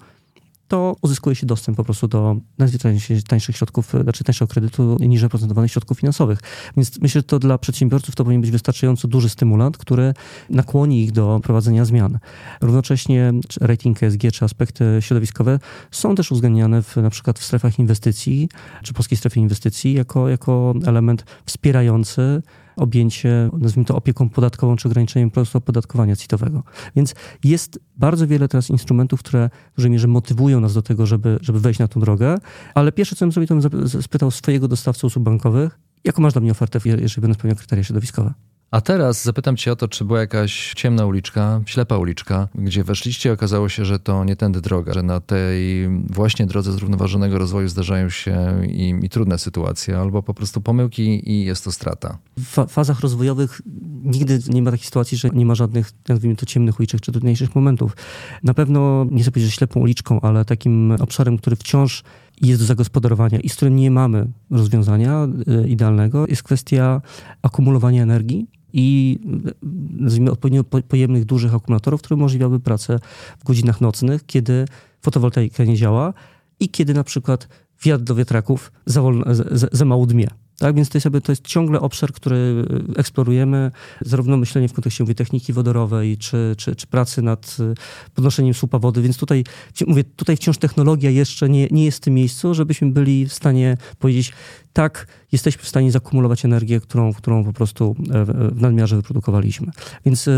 to 0.67 0.95
uzyskuje 1.01 1.35
się 1.35 1.45
dostęp 1.45 1.77
po 1.77 1.83
prostu 1.83 2.07
do 2.07 2.35
najzwyczajniej 2.57 3.01
tańszych 3.27 3.57
środków, 3.57 3.93
znaczy 4.03 4.23
tańszego 4.23 4.47
kredytu, 4.47 4.97
niżej 4.99 5.29
procentowanych 5.29 5.71
środków 5.71 5.99
finansowych. 5.99 6.39
Więc 6.77 7.01
myślę, 7.01 7.19
że 7.19 7.23
to 7.23 7.39
dla 7.39 7.57
przedsiębiorców 7.57 8.15
to 8.15 8.23
powinien 8.23 8.41
być 8.41 8.51
wystarczająco 8.51 9.07
duży 9.07 9.29
stymulant, 9.29 9.77
który 9.77 10.13
nakłoni 10.49 11.03
ich 11.03 11.11
do 11.11 11.39
prowadzenia 11.43 11.85
zmian. 11.85 12.19
Równocześnie 12.61 13.33
rating 13.61 14.03
ESG 14.03 14.21
czy 14.33 14.45
aspekty 14.45 14.97
środowiskowe 14.99 15.59
są 15.91 16.15
też 16.15 16.31
uwzględniane 16.31 16.81
w, 16.81 16.95
na 16.95 17.09
przykład 17.09 17.39
w 17.39 17.43
strefach 17.43 17.79
inwestycji, 17.79 18.49
czy 18.83 18.93
polskiej 18.93 19.17
strefie 19.17 19.41
inwestycji 19.41 19.93
jako, 19.93 20.29
jako 20.29 20.73
element 20.85 21.25
wspierający 21.45 22.41
objęcie, 22.77 23.49
nazwijmy 23.53 23.85
to 23.85 23.95
opieką 23.95 24.29
podatkową, 24.29 24.75
czy 24.75 24.87
ograniczeniem 24.87 25.31
procesu 25.31 25.57
opodatkowania 25.57 26.15
CIT-owego. 26.15 26.63
Więc 26.95 27.15
jest 27.43 27.79
bardzo 27.97 28.27
wiele 28.27 28.47
teraz 28.47 28.69
instrumentów, 28.69 29.19
które 29.19 29.49
w 29.73 29.75
dużej 29.75 29.91
mierze 29.91 30.07
motywują 30.07 30.59
nas 30.59 30.73
do 30.73 30.81
tego, 30.81 31.05
żeby, 31.05 31.37
żeby 31.41 31.59
wejść 31.59 31.79
na 31.79 31.87
tą 31.87 31.99
drogę, 31.99 32.37
ale 32.75 32.91
pierwsze, 32.91 33.15
co 33.15 33.25
bym 33.25 33.31
zrobił, 33.31 33.61
to 33.61 33.69
bym 33.69 33.89
spytał 34.01 34.31
swojego 34.31 34.67
dostawcy 34.67 35.07
usług 35.07 35.23
bankowych, 35.23 35.79
jaką 36.03 36.21
masz 36.21 36.33
dla 36.33 36.41
mnie 36.41 36.51
ofertę, 36.51 36.79
jeżeli 36.85 37.21
będę 37.21 37.33
spełniał 37.33 37.57
kryteria 37.57 37.83
środowiskowe. 37.83 38.33
A 38.71 38.81
teraz 38.81 39.23
zapytam 39.23 39.57
cię 39.57 39.71
o 39.71 39.75
to, 39.75 39.87
czy 39.87 40.05
była 40.05 40.19
jakaś 40.19 40.73
ciemna 40.75 41.05
uliczka, 41.05 41.61
ślepa 41.65 41.97
uliczka, 41.97 42.47
gdzie 42.55 42.83
weszliście 42.83 43.29
i 43.29 43.31
okazało 43.31 43.69
się, 43.69 43.85
że 43.85 43.99
to 43.99 44.23
nie 44.23 44.35
tędy 44.35 44.61
droga, 44.61 44.93
że 44.93 45.03
na 45.03 45.19
tej 45.19 45.89
właśnie 46.09 46.45
drodze 46.45 46.71
zrównoważonego 46.71 47.37
rozwoju 47.37 47.67
zdarzają 47.67 48.09
się 48.09 48.65
i, 48.69 48.99
i 49.03 49.09
trudne 49.09 49.37
sytuacje, 49.37 49.97
albo 49.97 50.23
po 50.23 50.33
prostu 50.33 50.61
pomyłki 50.61 51.31
i 51.31 51.45
jest 51.45 51.63
to 51.63 51.71
strata. 51.71 52.17
W 52.37 52.67
fazach 52.69 52.99
rozwojowych 52.99 53.61
nigdy 54.03 54.39
nie 54.49 54.61
ma 54.61 54.71
takiej 54.71 54.85
sytuacji, 54.85 55.17
że 55.17 55.29
nie 55.29 55.45
ma 55.45 55.55
żadnych, 55.55 55.91
nazwijmy 56.07 56.35
to, 56.35 56.45
ciemnych 56.45 56.79
uliczek 56.79 57.01
czy 57.01 57.11
trudniejszych 57.11 57.55
momentów. 57.55 57.95
Na 58.43 58.53
pewno, 58.53 59.05
nie 59.11 59.21
chcę 59.21 59.31
powiedzieć, 59.31 59.51
że 59.51 59.57
ślepą 59.57 59.79
uliczką, 59.79 60.21
ale 60.21 60.45
takim 60.45 60.91
obszarem, 60.91 61.37
który 61.37 61.55
wciąż 61.55 62.03
jest 62.41 62.61
do 62.61 62.65
zagospodarowania 62.65 63.39
i 63.39 63.49
z 63.49 63.55
którym 63.55 63.75
nie 63.75 63.91
mamy 63.91 64.27
rozwiązania 64.51 65.27
y, 65.63 65.67
idealnego, 65.67 66.25
jest 66.27 66.43
kwestia 66.43 67.01
akumulowania 67.41 68.03
energii 68.03 68.47
i 68.73 69.19
nazwijmy 69.91 70.31
odpowiednio 70.31 70.63
pojemnych, 70.63 71.25
dużych 71.25 71.55
akumulatorów, 71.55 72.01
które 72.01 72.15
umożliwiały 72.15 72.59
pracę 72.59 72.99
w 73.39 73.43
godzinach 73.43 73.81
nocnych, 73.81 74.25
kiedy 74.25 74.65
fotowoltaika 75.01 75.63
nie 75.63 75.75
działa 75.75 76.13
i 76.59 76.69
kiedy 76.69 76.93
na 76.93 77.03
przykład 77.03 77.47
wiatr 77.83 78.03
do 78.03 78.15
wiatraków 78.15 78.71
za, 78.85 79.01
wolno, 79.01 79.35
za, 79.35 79.67
za 79.71 79.85
mało 79.85 80.05
dmie. 80.05 80.27
Tak, 80.59 80.75
więc 80.75 80.89
to 80.89 80.97
jest, 80.97 81.07
to 81.23 81.31
jest 81.31 81.47
ciągle 81.47 81.79
obszar, 81.79 82.13
który 82.13 82.65
eksplorujemy, 82.95 83.71
zarówno 84.01 84.37
myślenie 84.37 84.67
w 84.67 84.73
kontekście 84.73 85.03
mówię, 85.03 85.15
techniki 85.15 85.53
wodorowej, 85.53 86.17
czy, 86.17 86.55
czy, 86.57 86.75
czy 86.75 86.87
pracy 86.87 87.21
nad 87.21 87.57
podnoszeniem 88.15 88.53
słupa 88.53 88.79
wody, 88.79 89.01
więc 89.01 89.17
tutaj, 89.17 89.43
mówię, 89.87 90.03
tutaj 90.03 90.37
wciąż 90.37 90.57
technologia 90.57 91.09
jeszcze 91.09 91.49
nie, 91.49 91.67
nie 91.71 91.85
jest 91.85 91.97
w 91.97 92.01
tym 92.01 92.13
miejscu, 92.13 92.53
żebyśmy 92.53 92.91
byli 92.91 93.25
w 93.25 93.33
stanie 93.33 93.77
powiedzieć, 93.99 94.33
tak, 94.73 95.07
jesteśmy 95.31 95.63
w 95.63 95.67
stanie 95.67 95.91
zakumulować 95.91 96.45
energię, 96.45 96.79
którą, 96.79 97.13
którą 97.13 97.43
po 97.43 97.53
prostu 97.53 97.95
w 98.51 98.61
nadmiarze 98.61 98.95
wyprodukowaliśmy. 98.95 99.67
Więc 100.05 100.29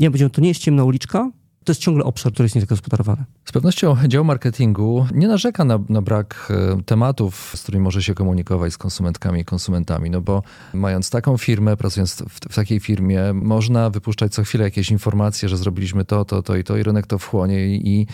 nie, 0.00 0.10
to 0.30 0.40
nie 0.40 0.48
jest 0.48 0.60
ciemna 0.60 0.84
uliczka, 0.84 1.30
to 1.64 1.70
jest 1.70 1.80
ciągle 1.80 2.04
obszar, 2.04 2.32
który 2.32 2.44
jest 2.44 2.54
niezagospodarowany. 2.54 3.24
Z 3.44 3.52
pewnością 3.52 3.96
dział 4.08 4.24
marketingu 4.24 5.06
nie 5.14 5.28
narzeka 5.28 5.64
na, 5.64 5.78
na, 5.88 6.02
brak 6.02 6.48
e, 6.50 6.82
tematów, 6.82 7.52
z 7.54 7.62
którymi 7.62 7.84
może 7.84 8.02
się 8.02 8.14
komunikować 8.14 8.72
z 8.72 8.78
konsumentkami 8.78 9.40
i 9.40 9.44
konsumentami, 9.44 10.10
no 10.10 10.20
bo 10.20 10.42
mając 10.74 11.10
taką 11.10 11.36
firmę, 11.36 11.76
pracując 11.76 12.14
w, 12.14 12.52
w, 12.52 12.54
takiej 12.54 12.80
firmie, 12.80 13.32
można 13.32 13.90
wypuszczać 13.90 14.32
co 14.32 14.42
chwilę 14.42 14.64
jakieś 14.64 14.90
informacje, 14.90 15.48
że 15.48 15.56
zrobiliśmy 15.56 16.04
to, 16.04 16.24
to, 16.24 16.42
to 16.42 16.56
i 16.56 16.64
to 16.64 16.76
i 16.76 16.82
rynek 16.82 17.06
to 17.06 17.18
wchłonie 17.18 17.66
i, 17.66 18.00
i 18.00 18.06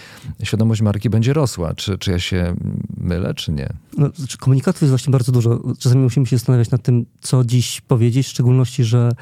świadomość 0.47 0.83
marki 0.83 1.11
będzie 1.11 1.33
rosła. 1.33 1.75
Czy, 1.75 1.99
czy 1.99 2.11
ja 2.11 2.19
się 2.19 2.55
mylę, 2.97 3.35
czy 3.35 3.53
nie? 3.53 3.69
No, 3.99 4.11
znaczy 4.15 4.39
komunikatów 4.39 4.83
jest 4.83 4.91
właśnie 4.91 5.11
bardzo 5.11 5.33
dużo. 5.33 5.61
Czasami 5.79 6.03
musimy 6.03 6.27
się 6.27 6.37
zastanawiać 6.37 6.71
nad 6.71 6.83
tym, 6.83 7.07
co 7.21 7.45
dziś 7.45 7.81
powiedzieć, 7.81 8.27
w 8.27 8.31
szczególności, 8.31 8.85
że 8.85 9.13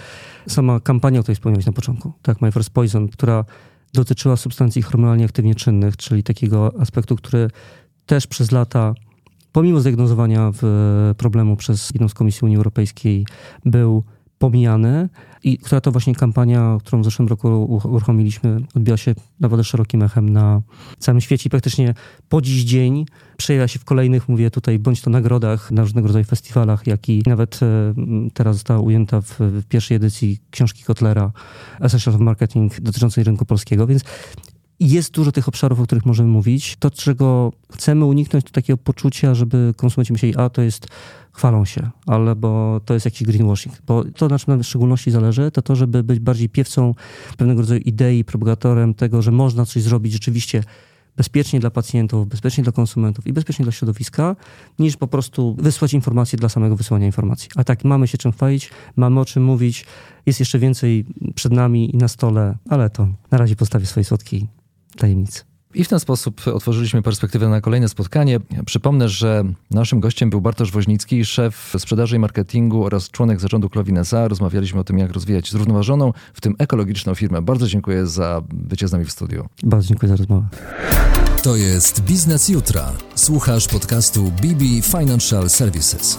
sama 0.48 0.80
kampania, 0.80 1.20
o 1.20 1.22
której 1.22 1.36
wspomniałeś 1.36 1.66
na 1.66 1.72
początku, 1.72 2.12
tak, 2.22 2.40
My 2.40 2.52
First 2.52 2.70
Poison, 2.70 3.08
która 3.08 3.44
dotyczyła 3.92 4.36
substancji 4.36 4.82
hormonalnie 4.82 5.24
aktywnie 5.24 5.54
czynnych, 5.54 5.96
czyli 5.96 6.22
takiego 6.22 6.72
aspektu, 6.80 7.16
który 7.16 7.50
też 8.06 8.26
przez 8.26 8.52
lata, 8.52 8.94
pomimo 9.52 9.80
zdiagnozowania 9.80 10.52
problemu 11.16 11.56
przez 11.56 11.90
jedną 11.90 12.08
z 12.08 12.14
Komisji 12.14 12.44
Unii 12.44 12.56
Europejskiej, 12.56 13.26
był 13.64 14.04
pomijany 14.38 15.08
i 15.44 15.58
która 15.58 15.80
to 15.80 15.92
właśnie 15.92 16.14
kampania, 16.14 16.78
którą 16.80 17.02
w 17.02 17.04
zeszłym 17.04 17.28
roku 17.28 17.64
uruchomiliśmy, 17.84 18.60
odbiła 18.74 18.96
się 18.96 19.14
naprawdę 19.40 19.64
szerokim 19.64 20.02
echem 20.02 20.28
na 20.28 20.62
całym 20.98 21.20
świecie 21.20 21.46
i 21.46 21.50
praktycznie 21.50 21.94
po 22.28 22.42
dziś 22.42 22.64
dzień 22.64 23.06
przejawia 23.36 23.68
się 23.68 23.78
w 23.78 23.84
kolejnych, 23.84 24.28
mówię 24.28 24.50
tutaj, 24.50 24.78
bądź 24.78 25.00
to 25.00 25.10
nagrodach 25.10 25.70
na 25.70 25.82
różnego 25.82 26.08
rodzaju 26.08 26.24
festiwalach, 26.24 26.86
jak 26.86 27.08
i 27.08 27.22
nawet 27.26 27.60
e, 27.62 27.94
teraz 28.34 28.56
została 28.56 28.80
ujęta 28.80 29.20
w, 29.20 29.38
w 29.40 29.64
pierwszej 29.64 29.96
edycji 29.96 30.38
książki 30.50 30.84
Kotlera 30.84 31.32
Essentials 31.80 32.16
of 32.16 32.20
Marketing 32.20 32.80
dotyczącej 32.80 33.24
rynku 33.24 33.44
polskiego, 33.44 33.86
więc 33.86 34.04
jest 34.80 35.14
dużo 35.14 35.32
tych 35.32 35.48
obszarów, 35.48 35.80
o 35.80 35.84
których 35.84 36.06
możemy 36.06 36.28
mówić. 36.28 36.76
To, 36.78 36.90
czego 36.90 37.52
chcemy 37.72 38.04
uniknąć, 38.04 38.44
to 38.44 38.50
takiego 38.50 38.76
poczucia, 38.76 39.34
żeby 39.34 39.74
konsumenci 39.76 40.12
myśleli, 40.12 40.36
a 40.36 40.48
to 40.50 40.62
jest, 40.62 40.86
chwalą 41.32 41.64
się, 41.64 41.90
albo 42.06 42.80
to 42.84 42.94
jest 42.94 43.06
jakiś 43.06 43.22
greenwashing. 43.22 43.74
Bo 43.86 44.04
to, 44.04 44.28
na 44.28 44.38
czym 44.38 44.52
nam 44.52 44.62
w 44.62 44.66
szczególności 44.66 45.10
zależy, 45.10 45.50
to 45.50 45.62
to, 45.62 45.76
żeby 45.76 46.02
być 46.02 46.20
bardziej 46.20 46.48
piewcą 46.48 46.94
pewnego 47.36 47.60
rodzaju 47.60 47.80
idei, 47.80 48.24
propagatorem 48.24 48.94
tego, 48.94 49.22
że 49.22 49.30
można 49.30 49.66
coś 49.66 49.82
zrobić 49.82 50.12
rzeczywiście 50.12 50.62
bezpiecznie 51.16 51.60
dla 51.60 51.70
pacjentów, 51.70 52.28
bezpiecznie 52.28 52.64
dla 52.64 52.72
konsumentów 52.72 53.26
i 53.26 53.32
bezpiecznie 53.32 53.62
dla 53.62 53.72
środowiska, 53.72 54.36
niż 54.78 54.96
po 54.96 55.06
prostu 55.06 55.56
wysłać 55.58 55.94
informacje 55.94 56.38
dla 56.38 56.48
samego 56.48 56.76
wysyłania 56.76 57.06
informacji. 57.06 57.48
A 57.56 57.64
tak, 57.64 57.84
mamy 57.84 58.08
się 58.08 58.18
czym 58.18 58.32
chwalić, 58.32 58.70
mamy 58.96 59.20
o 59.20 59.24
czym 59.24 59.44
mówić, 59.44 59.86
jest 60.26 60.40
jeszcze 60.40 60.58
więcej 60.58 61.06
przed 61.34 61.52
nami 61.52 61.94
i 61.94 61.98
na 61.98 62.08
stole, 62.08 62.56
ale 62.68 62.90
to 62.90 63.08
na 63.30 63.38
razie 63.38 63.56
postawię 63.56 63.86
swojej 63.86 64.04
słodkiej 64.04 64.57
tajemnicy. 64.98 65.48
I 65.74 65.84
w 65.84 65.88
ten 65.88 66.00
sposób 66.00 66.40
otworzyliśmy 66.46 67.02
perspektywę 67.02 67.48
na 67.48 67.60
kolejne 67.60 67.88
spotkanie. 67.88 68.40
Przypomnę, 68.66 69.08
że 69.08 69.44
naszym 69.70 70.00
gościem 70.00 70.30
był 70.30 70.40
Bartosz 70.40 70.72
Woźnicki, 70.72 71.24
szef 71.24 71.74
sprzedaży 71.78 72.16
i 72.16 72.18
marketingu 72.18 72.84
oraz 72.84 73.10
członek 73.10 73.40
zarządu 73.40 73.70
Klowin 73.70 73.98
SA. 73.98 74.28
Rozmawialiśmy 74.28 74.80
o 74.80 74.84
tym, 74.84 74.98
jak 74.98 75.12
rozwijać 75.12 75.50
zrównoważoną, 75.50 76.12
w 76.34 76.40
tym 76.40 76.54
ekologiczną 76.58 77.14
firmę. 77.14 77.42
Bardzo 77.42 77.66
dziękuję 77.66 78.06
za 78.06 78.42
bycie 78.52 78.88
z 78.88 78.92
nami 78.92 79.04
w 79.04 79.12
studiu. 79.12 79.46
Bardzo 79.62 79.88
dziękuję 79.88 80.08
za 80.08 80.16
rozmowę. 80.16 80.48
To 81.42 81.56
jest 81.56 82.00
Biznes 82.00 82.48
Jutra. 82.48 82.92
Słuchasz 83.14 83.68
podcastu 83.68 84.22
BB 84.24 84.64
Financial 84.82 85.50
Services. 85.50 86.18